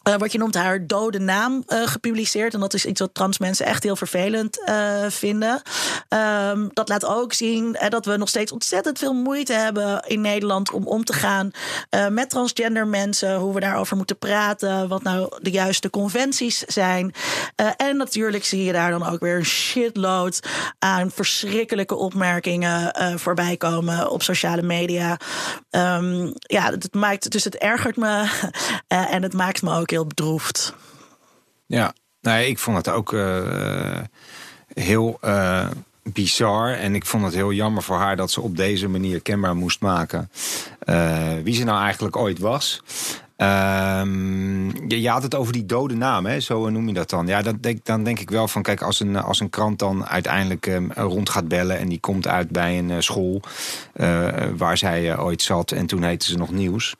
[0.08, 2.54] uh, wat je noemt haar dode naam uh, gepubliceerd.
[2.54, 5.62] En dat is iets wat trans mensen echt heel vervelend uh, vinden.
[6.50, 10.72] Um, dat laat ook zien dat we nog steeds ontzettend veel moeite hebben in Nederland
[10.72, 11.52] om om te gaan
[12.10, 13.36] met transgender mensen.
[13.36, 14.88] Hoe we daarover moeten praten.
[14.88, 17.14] Wat nou de juiste conventies zijn.
[17.78, 20.40] en natuurlijk zie je daar dan ook weer een shitload
[20.80, 25.18] aan verschrikkelijke opmerkingen voorbij komen op sociale media.
[25.70, 28.30] Um, ja, het maakt, dus het ergert me
[28.88, 30.74] en het maakt me ook heel bedroefd.
[31.66, 34.00] Ja, nee, ik vond het ook uh,
[34.74, 35.68] heel uh,
[36.04, 36.74] bizar.
[36.74, 39.82] En ik vond het heel jammer voor haar dat ze op deze manier kenbaar moest
[39.82, 40.30] maken
[40.86, 42.82] uh, wie ze nou eigenlijk ooit was.
[43.38, 46.40] Um, je, had het over die dode naam, hè?
[46.40, 47.28] zo noem je dat dan.
[47.28, 50.06] Ja, dat denk, dan denk ik wel van, kijk, als een, als een krant dan
[50.06, 53.42] uiteindelijk um, rond gaat bellen en die komt uit bij een school
[54.58, 56.96] waar zij ooit zat en toen heette ze nog nieuws.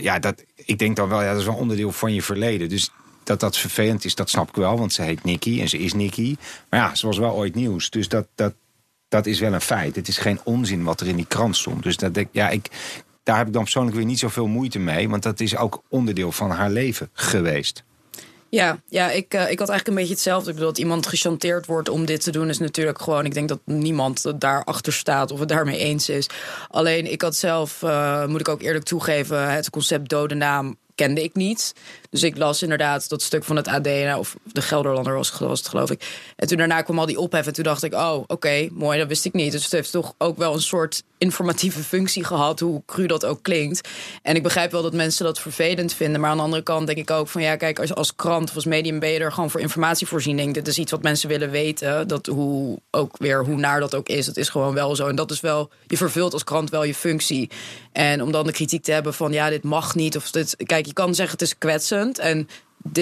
[0.00, 2.68] ja, dat, ik denk dan wel, ja, dat is wel onderdeel van je verleden.
[2.68, 2.90] Dus
[3.22, 5.92] dat dat vervelend is, dat snap ik wel, want ze heet Nikki en ze is
[5.92, 6.36] Nikki.
[6.68, 7.90] Maar ja, ze was wel ooit nieuws.
[7.90, 8.54] Dus dat, dat,
[9.08, 9.96] dat is wel een feit.
[9.96, 11.82] Het is geen onzin wat er in die krant stond.
[11.82, 12.70] Dus dat, ja, ik,
[13.22, 15.08] daar heb ik dan persoonlijk weer niet zoveel moeite mee.
[15.08, 17.84] Want dat is ook onderdeel van haar leven geweest.
[18.54, 20.48] Ja, ja ik, uh, ik had eigenlijk een beetje hetzelfde.
[20.48, 23.24] Ik bedoel, dat iemand gechanteerd wordt om dit te doen, is natuurlijk gewoon.
[23.24, 26.26] Ik denk dat niemand daarachter staat of het daarmee eens is.
[26.68, 31.22] Alleen, ik had zelf, uh, moet ik ook eerlijk toegeven, het concept dode naam kende
[31.22, 31.74] ik niet.
[32.12, 35.90] Dus ik las inderdaad dat stuk van het AD, of de Gelderlander was, het geloof
[35.90, 36.32] ik.
[36.36, 39.08] En toen daarna kwam al die ophef en toen dacht ik, oh oké, mooi, dat
[39.08, 39.52] wist ik niet.
[39.52, 43.42] Dus het heeft toch ook wel een soort informatieve functie gehad, hoe cru dat ook
[43.42, 43.88] klinkt.
[44.22, 46.98] En ik begrijp wel dat mensen dat vervelend vinden, maar aan de andere kant denk
[46.98, 49.50] ik ook van ja, kijk, als, als krant of als medium ben je er gewoon
[49.50, 50.54] voor informatievoorziening.
[50.54, 54.08] Dit is iets wat mensen willen weten, dat hoe ook weer hoe naar dat ook
[54.08, 55.06] is, dat is gewoon wel zo.
[55.06, 57.50] En dat is wel, je vervult als krant wel je functie.
[57.92, 60.86] En om dan de kritiek te hebben van ja, dit mag niet, of dit, kijk,
[60.86, 61.58] je kan zeggen het is
[62.10, 62.48] En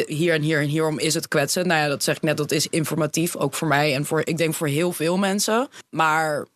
[0.06, 1.66] hier en hier en hierom is het kwetsend.
[1.66, 4.36] Nou ja, dat zeg ik net, dat is informatief, ook voor mij en voor, ik
[4.36, 5.68] denk voor heel veel mensen.
[5.90, 6.46] Maar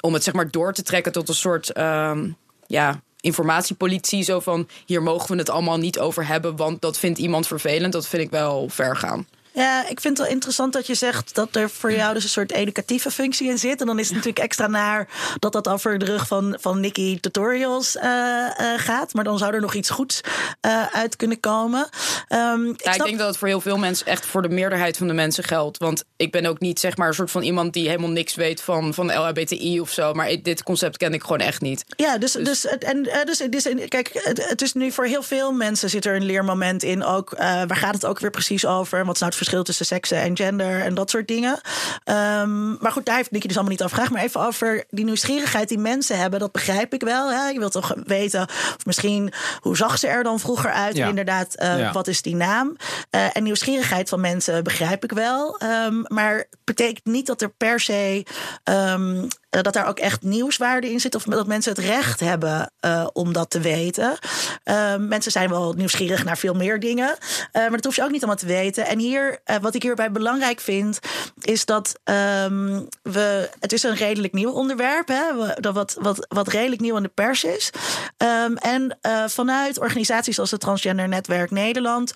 [0.00, 2.28] om het zeg maar door te trekken tot een soort, ehm,
[2.66, 4.22] ja, informatiepolitie.
[4.22, 7.92] Zo van, hier mogen we het allemaal niet over hebben, want dat vindt iemand vervelend.
[7.92, 9.26] Dat vind ik wel ver gaan.
[9.54, 12.28] Ja, ik vind het wel interessant dat je zegt dat er voor jou dus een
[12.28, 13.80] soort educatieve functie in zit.
[13.80, 17.20] En dan is het natuurlijk extra naar dat dat over de rug van, van Nicky
[17.20, 19.14] Tutorials uh, uh, gaat.
[19.14, 20.20] Maar dan zou er nog iets goeds
[20.66, 21.88] uh, uit kunnen komen.
[22.28, 24.96] Um, ik, ja, ik denk dat het voor heel veel mensen, echt voor de meerderheid
[24.96, 25.78] van de mensen geldt.
[25.78, 28.60] Want ik ben ook niet zeg maar een soort van iemand die helemaal niks weet
[28.60, 30.12] van, van LHBTI of zo.
[30.12, 31.84] Maar dit concept ken ik gewoon echt niet.
[31.96, 35.52] Ja, dus, dus, dus, en, dus, dus kijk, het, het, is nu voor heel veel
[35.52, 37.04] mensen zit er een leermoment in.
[37.04, 39.04] Ook, waar gaat het ook weer precies over?
[39.04, 41.60] Wat is nou het verschil tussen seksen en gender en dat soort dingen.
[42.04, 44.10] Um, maar goed, daar heeft Nicky dus allemaal niet gevraagd.
[44.10, 47.32] Maar even over die nieuwsgierigheid die mensen hebben, dat begrijp ik wel.
[47.32, 47.48] Hè?
[47.48, 48.42] Je wilt toch weten,
[48.76, 50.96] of misschien hoe zag ze er dan vroeger uit?
[50.96, 51.08] Ja.
[51.08, 51.92] Inderdaad, uh, ja.
[51.92, 52.76] wat is die naam?
[53.10, 55.60] Uh, en nieuwsgierigheid van mensen begrijp ik wel.
[55.62, 58.26] Um, maar betekent niet dat er per se
[58.64, 59.28] um, uh,
[59.62, 61.14] dat daar ook echt nieuwswaarde in zit.
[61.14, 64.18] Of dat mensen het recht hebben uh, om dat te weten.
[64.64, 67.16] Uh, mensen zijn wel nieuwsgierig naar veel meer dingen.
[67.52, 68.86] maar dat hoef je ook niet allemaal te weten.
[68.86, 70.98] En hier, wat ik hierbij belangrijk vind,
[71.40, 73.50] is dat um, we.
[73.60, 75.08] Het is een redelijk nieuw onderwerp.
[75.08, 77.70] Hè, dat wat, wat, wat redelijk nieuw in de pers is.
[78.18, 82.12] Um, en vanuit organisaties als het Transgender Netwerk Nederland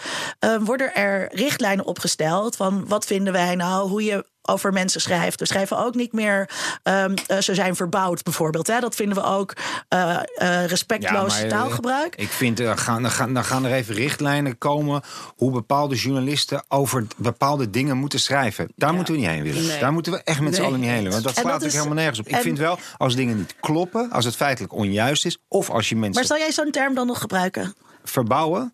[0.60, 5.40] worden er richtlijnen opgesteld van wat vinden wij nou, hoe je over mensen schrijft.
[5.40, 6.50] We schrijven ook niet meer
[6.82, 8.66] um, uh, ze zijn verbouwd, bijvoorbeeld.
[8.66, 8.80] Hè?
[8.80, 9.56] Dat vinden we ook
[9.88, 12.16] uh, uh, respectloos ja, maar, taalgebruik.
[12.16, 15.02] Ik vind, er gaan, er, gaan, er gaan er even richtlijnen komen
[15.36, 18.72] hoe bepaalde journalisten over bepaalde dingen moeten schrijven.
[18.76, 18.96] Daar ja.
[18.96, 19.66] moeten we niet heen willen.
[19.66, 19.80] Nee.
[19.80, 21.12] Daar moeten we echt met z'n allen niet heen willen.
[21.12, 22.26] Want dat slaat natuurlijk helemaal nergens op.
[22.26, 25.88] Ik en, vind wel, als dingen niet kloppen, als het feitelijk onjuist is, of als
[25.88, 26.14] je mensen.
[26.14, 27.74] Maar zal jij zo'n term dan nog gebruiken?
[28.04, 28.72] Verbouwen?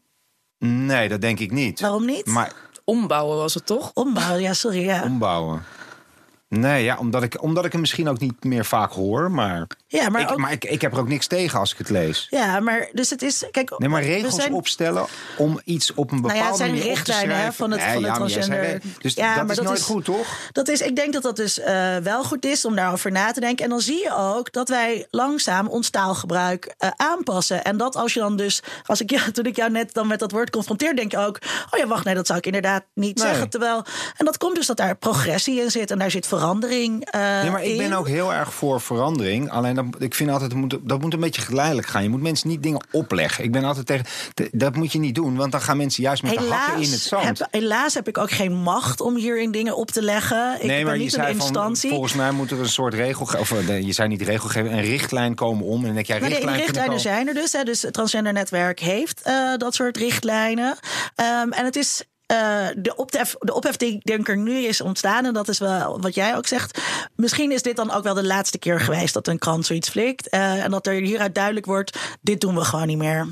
[0.58, 1.80] Nee, dat denk ik niet.
[1.80, 2.26] Waarom niet?
[2.26, 2.52] Maar
[2.84, 3.90] ombouwen was het toch?
[3.94, 4.84] Ombouwen, ja, sorry.
[4.84, 5.02] Ja.
[5.02, 5.62] Ombouwen.
[6.48, 9.30] Nee, ja, omdat ik, omdat ik hem misschien ook niet meer vaak hoor.
[9.30, 9.66] Maar,
[10.02, 11.90] ja, maar, ik, ook, maar ik, ik heb er ook niks tegen als ik het
[11.90, 12.26] lees.
[12.30, 13.44] Ja, maar dus het is.
[13.50, 16.86] Kijk, nee, maar regels zijn, opstellen om iets op een bepaalde nou ja, zijn manier
[16.86, 18.80] richtlijnen hè, van het, nee, van het ja, transgender.
[18.98, 20.26] Dus ja, dat maar is dat nooit is, goed, toch?
[20.52, 23.40] Dat is, ik denk dat dat dus uh, wel goed is om daarover na te
[23.40, 23.64] denken.
[23.64, 27.64] En dan zie je ook dat wij langzaam ons taalgebruik uh, aanpassen.
[27.64, 30.18] En dat als je dan dus, als ik ja, toen ik jou net dan met
[30.18, 31.38] dat woord confronteer, denk je ook:
[31.70, 33.26] oh ja, wacht, nee, dat zou ik inderdaad niet Nee.
[33.26, 33.48] zeggen.
[33.48, 33.84] Terwijl,
[34.16, 37.14] en dat komt dus dat daar progressie in zit en daar zit verandering.
[37.14, 39.50] Uh, Nee, maar ik ben ook heel erg voor verandering.
[39.50, 42.02] Alleen dat, ik vind altijd, dat moet, dat moet een beetje geleidelijk gaan.
[42.02, 43.44] Je moet mensen niet dingen opleggen.
[43.44, 45.36] Ik ben altijd tegen, te- dat moet je niet doen.
[45.36, 47.38] Want dan gaan mensen juist met de hakken in het zand.
[47.38, 50.54] heb, helaas heb ik ook geen macht om hierin dingen op te leggen.
[50.60, 51.90] Ik nee, maar ben je niet een zei van, instantie.
[51.90, 55.34] volgens mij moet er een soort regel, of eh, je zei niet regelgever, een richtlijn
[55.34, 55.78] komen om.
[55.78, 57.52] En dan denk jij, Maar richtlijn kunnen richtlijnen zijn er dus.
[57.52, 57.62] Hè.
[57.62, 60.76] Dus het Transgender Netwerk heeft eh, dat soort richtlijnen.
[61.14, 62.04] Ehm, en het is.
[62.26, 66.00] Eh, de, ophef, de ophef die denk er nu is ontstaan, en dat is wel
[66.00, 66.78] wat jij ook zegt.
[67.16, 70.28] Misschien is dit dan ook wel de laatste keer geweest dat een krant zoiets flikt.
[70.28, 73.26] eh, en dat er hieruit duidelijk wordt: dit doen we gewoon niet meer.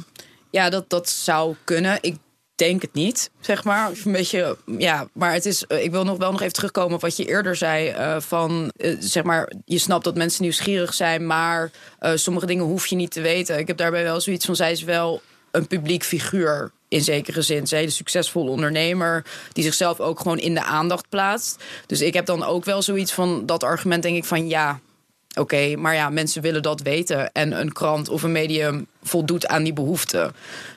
[0.50, 1.98] Ja, dat, dat zou kunnen.
[2.00, 2.16] Ik
[2.54, 3.90] denk het niet, zeg maar.
[4.04, 5.66] Een beetje, ja, maar het is.
[5.66, 7.94] eh, Ik wil nog wel nog even terugkomen op wat je eerder zei.
[8.20, 11.70] van zeg maar, je snapt dat mensen nieuwsgierig zijn, maar
[12.14, 13.58] sommige dingen hoef je niet te weten.
[13.58, 16.72] Ik heb daarbij wel zoiets van: zij is wel een publiek figuur.
[16.92, 17.62] In zekere zin.
[17.62, 19.24] Is een succesvolle ondernemer.
[19.52, 21.62] die zichzelf ook gewoon in de aandacht plaatst.
[21.86, 24.80] Dus ik heb dan ook wel zoiets van dat argument, denk ik van ja.
[25.34, 27.32] Oké, maar ja, mensen willen dat weten.
[27.32, 30.32] En een krant of een medium voldoet aan die behoeften.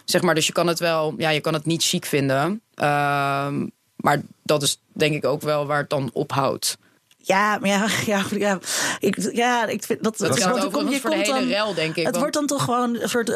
[0.06, 2.62] Zeg maar, dus je kan het wel, ja, je kan het niet chic vinden.
[2.76, 6.78] Ehm, maar dat is denk ik ook wel waar het dan ophoudt.
[7.28, 8.60] Ja, maar ja, ja, ja,
[9.00, 10.18] ik, ja, ik vind dat.
[10.18, 11.96] Dat het geldt wordt- overigens voor de komt hele dan- rel, denk ik.
[11.96, 13.36] Het want- wordt dan toch gewoon een soort uh,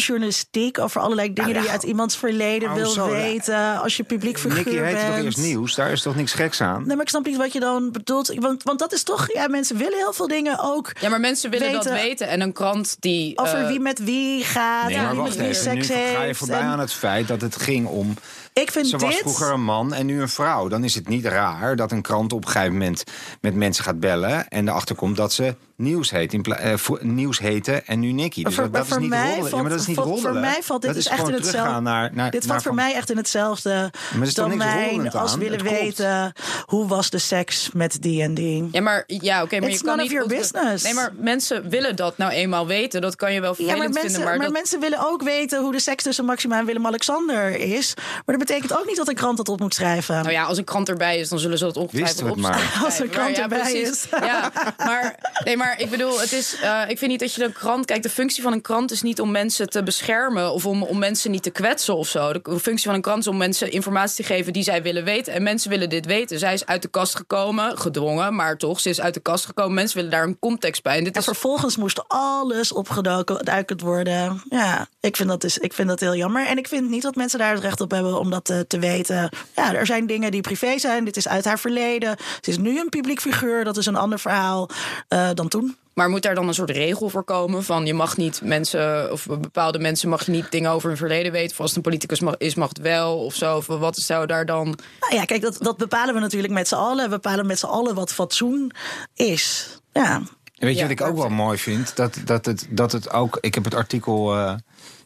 [0.00, 3.80] roddeljournalistiek over allerlei dingen die je uit iemands verleden Nou, wil zo, weten.
[3.82, 5.06] Als je publiek figuur Nicky heet bent.
[5.16, 5.74] toch eerst nieuws?
[5.74, 6.86] Daar is toch niks geks aan?
[6.86, 8.34] Nee, maar ik snap niet wat je dan bedoelt.
[8.34, 10.90] Want, want dat is toch, ja, mensen willen heel veel dingen ook.
[11.00, 12.28] Ja, maar mensen willen dat weten.
[12.28, 13.38] En een krant die.
[13.38, 16.16] Over eh, wie met wie gaat, Nee, en wie wacht met wie seks ga je
[16.18, 16.38] heeft.
[16.38, 18.14] voorbij en- aan het feit dat het ging om
[18.62, 20.68] Ik vind Ze was dit- vroeger een man en nu een vrouw.
[20.68, 23.04] Dan is het niet raar dat een krant op een gegeven moment
[23.40, 24.48] met mensen gaat bellen...
[24.48, 26.32] en erachter komt dat ze nieuws heet.
[26.32, 28.42] In eh, voor- nieuws heten en nu Nicky.
[28.44, 29.42] Dus voor, dat, is niet mij.
[29.50, 31.36] Ja, maar dat is niet voor, voor mij valt dit Dat dus echt gewoon in
[31.36, 31.60] hetzelfde.
[31.62, 34.48] teruggaan Naar, naar, dit naar valt voor mij echt in hetzelfde Maar er is toch
[34.48, 35.38] niks domein als aan?
[35.38, 36.32] willen weten
[36.66, 38.68] hoe was de seks met die en die.
[38.72, 40.18] Ja, maar, ja, oké, maar It's je kan none niet...
[40.20, 40.84] of your business.
[40.84, 43.00] Nee, maar mensen willen dat nou eenmaal weten.
[43.00, 44.54] Dat kan je wel Ja, vervelend maar mensen, vinden, maar, maar dat...
[44.54, 47.94] mensen willen ook weten hoe de seks tussen Maxima en Willem-Alexander is.
[47.96, 50.14] Maar dat betekent ook niet dat een krant dat op moet schrijven.
[50.14, 52.84] Nou ja, als een krant erbij is, dan zullen ze dat ongetwijfeld opschrijven.
[52.84, 54.06] Als een krant erbij is.
[54.10, 57.52] Ja, maar, nee, maar ik bedoel, het is, eh, ik vind niet dat je een
[57.52, 57.84] krant...
[57.84, 60.52] Kijk, de functie van een krant is niet om mensen te beschermen...
[60.52, 62.32] of om, om mensen niet te kwetsen of zo.
[62.32, 65.32] De functie van een krant is om mensen informatie te geven die zij willen weten.
[65.32, 66.38] En mensen willen dit weten.
[66.38, 69.74] Zij is uit de kast gekomen, gedwongen, maar toch, ze is uit de kast gekomen.
[69.74, 70.98] Mensen willen daar een context bij.
[70.98, 74.42] En dit En is vervolgens moest alles opgedoken duikend worden.
[74.48, 76.46] Ja, ik vind, dat is, ik vind dat heel jammer.
[76.46, 78.78] En ik vind niet dat mensen daar het recht op hebben om dat eh, te
[78.78, 79.30] weten.
[79.56, 81.04] Ja, er zijn dingen die privé zijn.
[81.04, 82.16] Dit is uit haar verleden.
[82.40, 83.64] Ze is nu een publiek figuur.
[83.64, 84.68] Dat is een ander verhaal
[85.08, 85.55] eh, dan toen.
[85.94, 87.64] Maar moet daar dan een soort regel voor komen?
[87.64, 91.32] Van je mag niet mensen, of bepaalde mensen mag je niet dingen over hun verleden
[91.32, 91.50] weten.
[91.50, 93.56] Of als het een politicus mag, is, mag het wel of zo.
[93.56, 94.78] Of wat zou daar dan.
[95.00, 97.04] Nou ja, kijk, dat, dat bepalen we natuurlijk met z'n allen.
[97.04, 98.72] We bepalen met z'n allen wat fatsoen
[99.14, 99.68] is.
[99.92, 101.96] Ja, En weet je Ja, wat ik ook wel mooi vind?
[101.96, 103.38] Dat, dat, het, dat het ook.
[103.40, 104.54] Ik heb het artikel eh,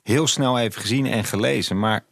[0.03, 1.79] heel snel even gezien en gelezen.
[1.79, 2.05] Maar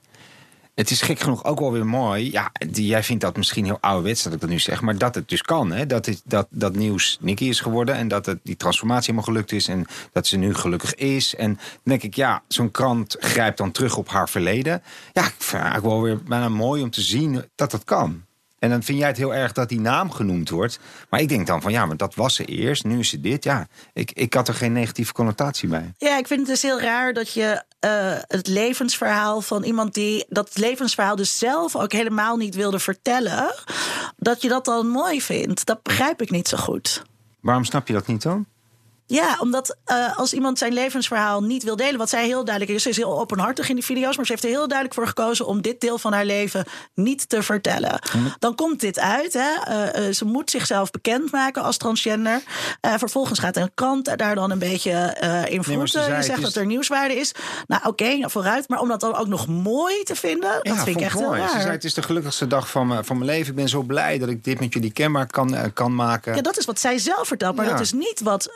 [0.79, 2.31] het is gek genoeg ook wel weer mooi.
[2.33, 4.81] Ja, die, jij vindt dat misschien heel ouderwets dat ik dat nu zeg.
[4.81, 5.73] Maar dat het dus kan.
[5.73, 5.87] Hè?
[5.87, 7.95] Dat, het, dat, dat nieuws Nicky is geworden.
[7.95, 9.69] En dat het, die transformatie helemaal gelukt is.
[9.69, 11.35] En dat ze nu gelukkig is.
[11.35, 14.83] En denk ik, ja, zo'n krant grijpt dan terug op haar verleden.
[15.13, 18.27] Ja, ik vind het wel weer bijna mooi om te zien dat dat kan.
[18.59, 20.79] En dan vind jij het heel erg dat die naam genoemd wordt.
[21.11, 22.85] Maar ik denk dan van ja, maar dat was ze eerst.
[22.85, 23.45] Nu is ze dit.
[23.45, 25.95] Ja, ik, ik had er geen negatieve connotatie bij.
[25.99, 30.25] Ja, ik vind het dus heel raar dat je eh, het levensverhaal van iemand die
[30.29, 33.55] dat levensverhaal dus zelf ook helemaal niet wilde vertellen,
[34.17, 35.67] dat je dat dan mooi vindt.
[35.67, 37.03] Dat begrijp ik niet zo goed.
[37.41, 38.47] Waarom snap je dat niet dan?
[39.11, 42.83] Ja, omdat eh, als iemand zijn levensverhaal niet wil delen, wat zij heel duidelijk is,
[42.83, 45.47] ze is heel openhartig in die video's, maar ze heeft er heel duidelijk voor gekozen
[45.47, 47.99] om dit deel van haar leven niet te vertellen.
[48.39, 49.33] Dan komt dit uit.
[49.33, 49.51] Hè?
[49.65, 52.43] Eh, eh, ze moet zichzelf bekendmaken als transgender.
[52.81, 54.91] Vervolgens gaat een krant daar dan een beetje
[55.49, 55.91] in Je het
[56.25, 57.33] zegt is- dat er nieuwswaarde is.
[57.67, 58.69] Nou, oké, nou, vooruit.
[58.69, 61.41] Maar om dat dan ook nog mooi te vinden, dat vind ik echt heel mooi.
[61.41, 61.61] Ze raar.
[61.61, 63.51] zei het is de gelukkigste dag van mijn, van mijn leven.
[63.51, 66.35] Ik ben zo blij dat ik dit met jullie kenbaar kan, kan maken.
[66.35, 67.57] Ja, dat is wat zij zelf vertelt.
[67.57, 67.71] Maar Ja.
[67.71, 68.49] dat is niet wat,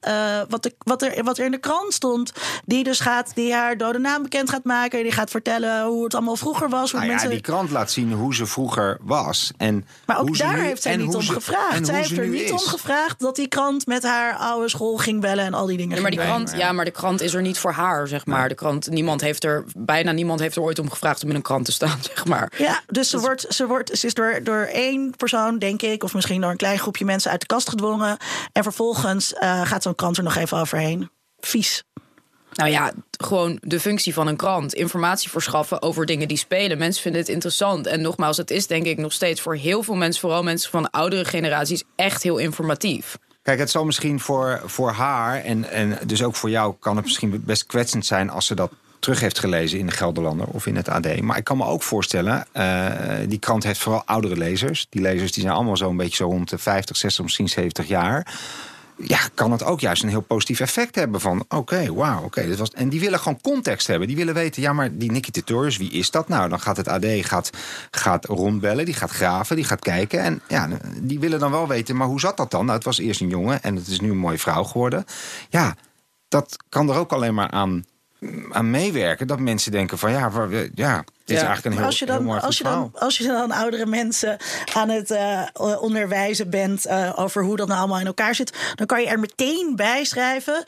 [0.00, 2.32] eh, wat, de, wat, er, wat er in de krant stond.
[2.64, 5.02] Die dus gaat, die haar dode naam bekend gaat maken.
[5.02, 6.90] Die gaat vertellen hoe het allemaal vroeger was.
[6.90, 7.30] Hoe Nou ja, mensen...
[7.30, 9.50] die krant laat zien hoe ze vroeger was.
[9.56, 11.34] En Maar ook hoe ze daar nu- heeft zij en niet hoe om ze- en
[11.34, 11.76] gevraagd.
[11.76, 12.50] hoe Zij heeft ze er nu niet is.
[12.50, 15.96] om gevraagd dat die krant met haar oude school ging bellen en al die dingen
[15.96, 18.48] Ja, maar die krant, ja, maar de krant is er niet voor haar, zeg maar.
[18.48, 21.42] De krant, niemand heeft er, bijna niemand heeft er ooit om gevraagd om in een
[21.42, 22.52] krant te staan, zeg maar.
[22.56, 26.14] Ja, dus ze, wordt, ze, wordt, ze is door, door één persoon, denk ik, of
[26.14, 28.16] misschien door een klein groepje mensen uit de kast gedwongen.
[28.52, 31.10] En vervolgens eh, gaat zo'n krant er nog even overheen.
[31.38, 31.84] Vies.
[32.52, 34.74] Nou ja, gewoon de functie van een krant.
[34.74, 36.78] Informatie verschaffen over dingen die spelen.
[36.78, 37.86] Mensen vinden het interessant.
[37.86, 40.20] En nogmaals, het is denk ik nog steeds voor heel veel mensen...
[40.20, 43.18] vooral mensen van de oudere generaties, echt heel informatief.
[43.42, 46.74] Kijk, het zal misschien voor, voor haar en, en dus ook voor jou...
[46.80, 50.46] kan het misschien best kwetsend zijn als ze dat terug heeft gelezen in de Gelderlander
[50.46, 51.20] of in het AD.
[51.20, 52.90] Maar ik kan me ook voorstellen, eh,
[53.28, 54.86] die krant heeft vooral oudere lezers.
[54.90, 58.26] Die lezers die zijn allemaal zo'n beetje zo rond de 50, 60, misschien 70 jaar.
[58.98, 61.44] Ja, kan het ook juist een heel positief effect hebben van...
[61.48, 62.46] oké, wauw, oké.
[62.46, 64.06] dit was en die willen gewoon context hebben.
[64.08, 66.48] Die willen weten, ja, maar die Nicky Tutorials, wie is dat nou?
[66.48, 67.50] Dan gaat het AD gaat,
[67.90, 70.20] gaat rondbellen, die gaat graven, die gaat kijken.
[70.20, 70.68] En ja,
[71.00, 72.64] die willen dan wel weten, maar hoe zat dat dan?
[72.64, 75.04] Nou, het was eerst een jongen en het is nu een mooie vrouw geworden.
[75.48, 75.76] Ja,
[76.28, 77.84] dat kan er ook alleen maar aan,
[78.50, 79.26] aan meewerken.
[79.26, 80.30] Dat mensen denken van, ja,
[80.74, 81.46] ja is Ja.
[81.46, 83.50] eigenlijk een heel, als je, heel dan, mooi als, goed je dan, als je dan
[83.52, 84.36] oudere mensen
[84.74, 85.42] aan het eh,
[85.80, 89.18] onderwijzen bent eh, over hoe dat nou allemaal in elkaar zit, dan kan je er
[89.18, 90.64] meteen bij schrijven.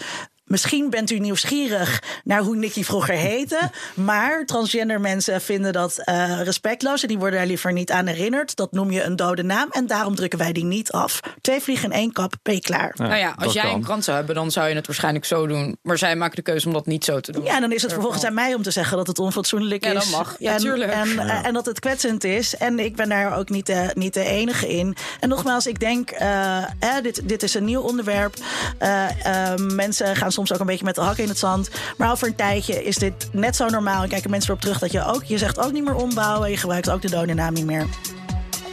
[0.48, 3.70] Misschien bent u nieuwsgierig naar hoe Nicky vroeger heette.
[3.94, 7.02] Maar transgender mensen vinden dat eh, respectloos.
[7.02, 8.56] En die worden daar liever niet aan herinnerd.
[8.56, 9.68] Dat noem je een dode naam.
[9.70, 11.20] En daarom drukken wij die niet af.
[11.40, 12.94] Twee vliegen in één kap, ben je klaar.
[12.96, 13.74] nou ja, als jij kan.
[13.74, 15.76] een krant zou hebben, dan zou je het waarschijnlijk zo doen.
[15.82, 17.44] Maar zij maken de keuze om dat niet zo te doen.
[17.44, 19.94] Ja, dan is het vervolgens aan mij om te zeggen dat het onfatsoenlijk Ja, is.
[19.94, 20.37] dat mag.
[20.38, 20.82] Ja, en.
[20.90, 22.56] En, eh, en dat het kwetsend is.
[22.56, 24.96] En ik ben daar ook niet de, niet de enige in.
[25.20, 28.34] En nogmaals, ik denk, eh, eh, dit, dit is een nieuw onderwerp.
[28.78, 31.70] Eh, eh, mensen gaan soms ook een beetje met de hak in het zand.
[31.96, 34.03] Maar over een tijdje is dit net zo normaal.
[34.03, 36.51] En kijken mensen erop terug dat je ook, je zegt ook niet meer ombouwen.
[36.51, 37.87] Je gebruikt ook de dode niet meer.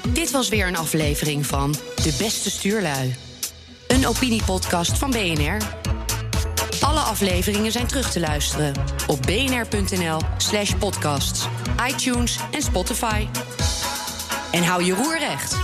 [0.07, 3.15] Dit was weer een aflevering van De Beste Stuurlui.
[3.87, 5.57] Een opiniepodcast van BNR.
[6.81, 8.73] Alle Alle afleveringen zijn terug te luisteren
[9.07, 11.47] op bnr.nl/slash podcasts,
[11.87, 13.27] iTunes en Spotify.
[14.51, 15.55] En hou je roer recht.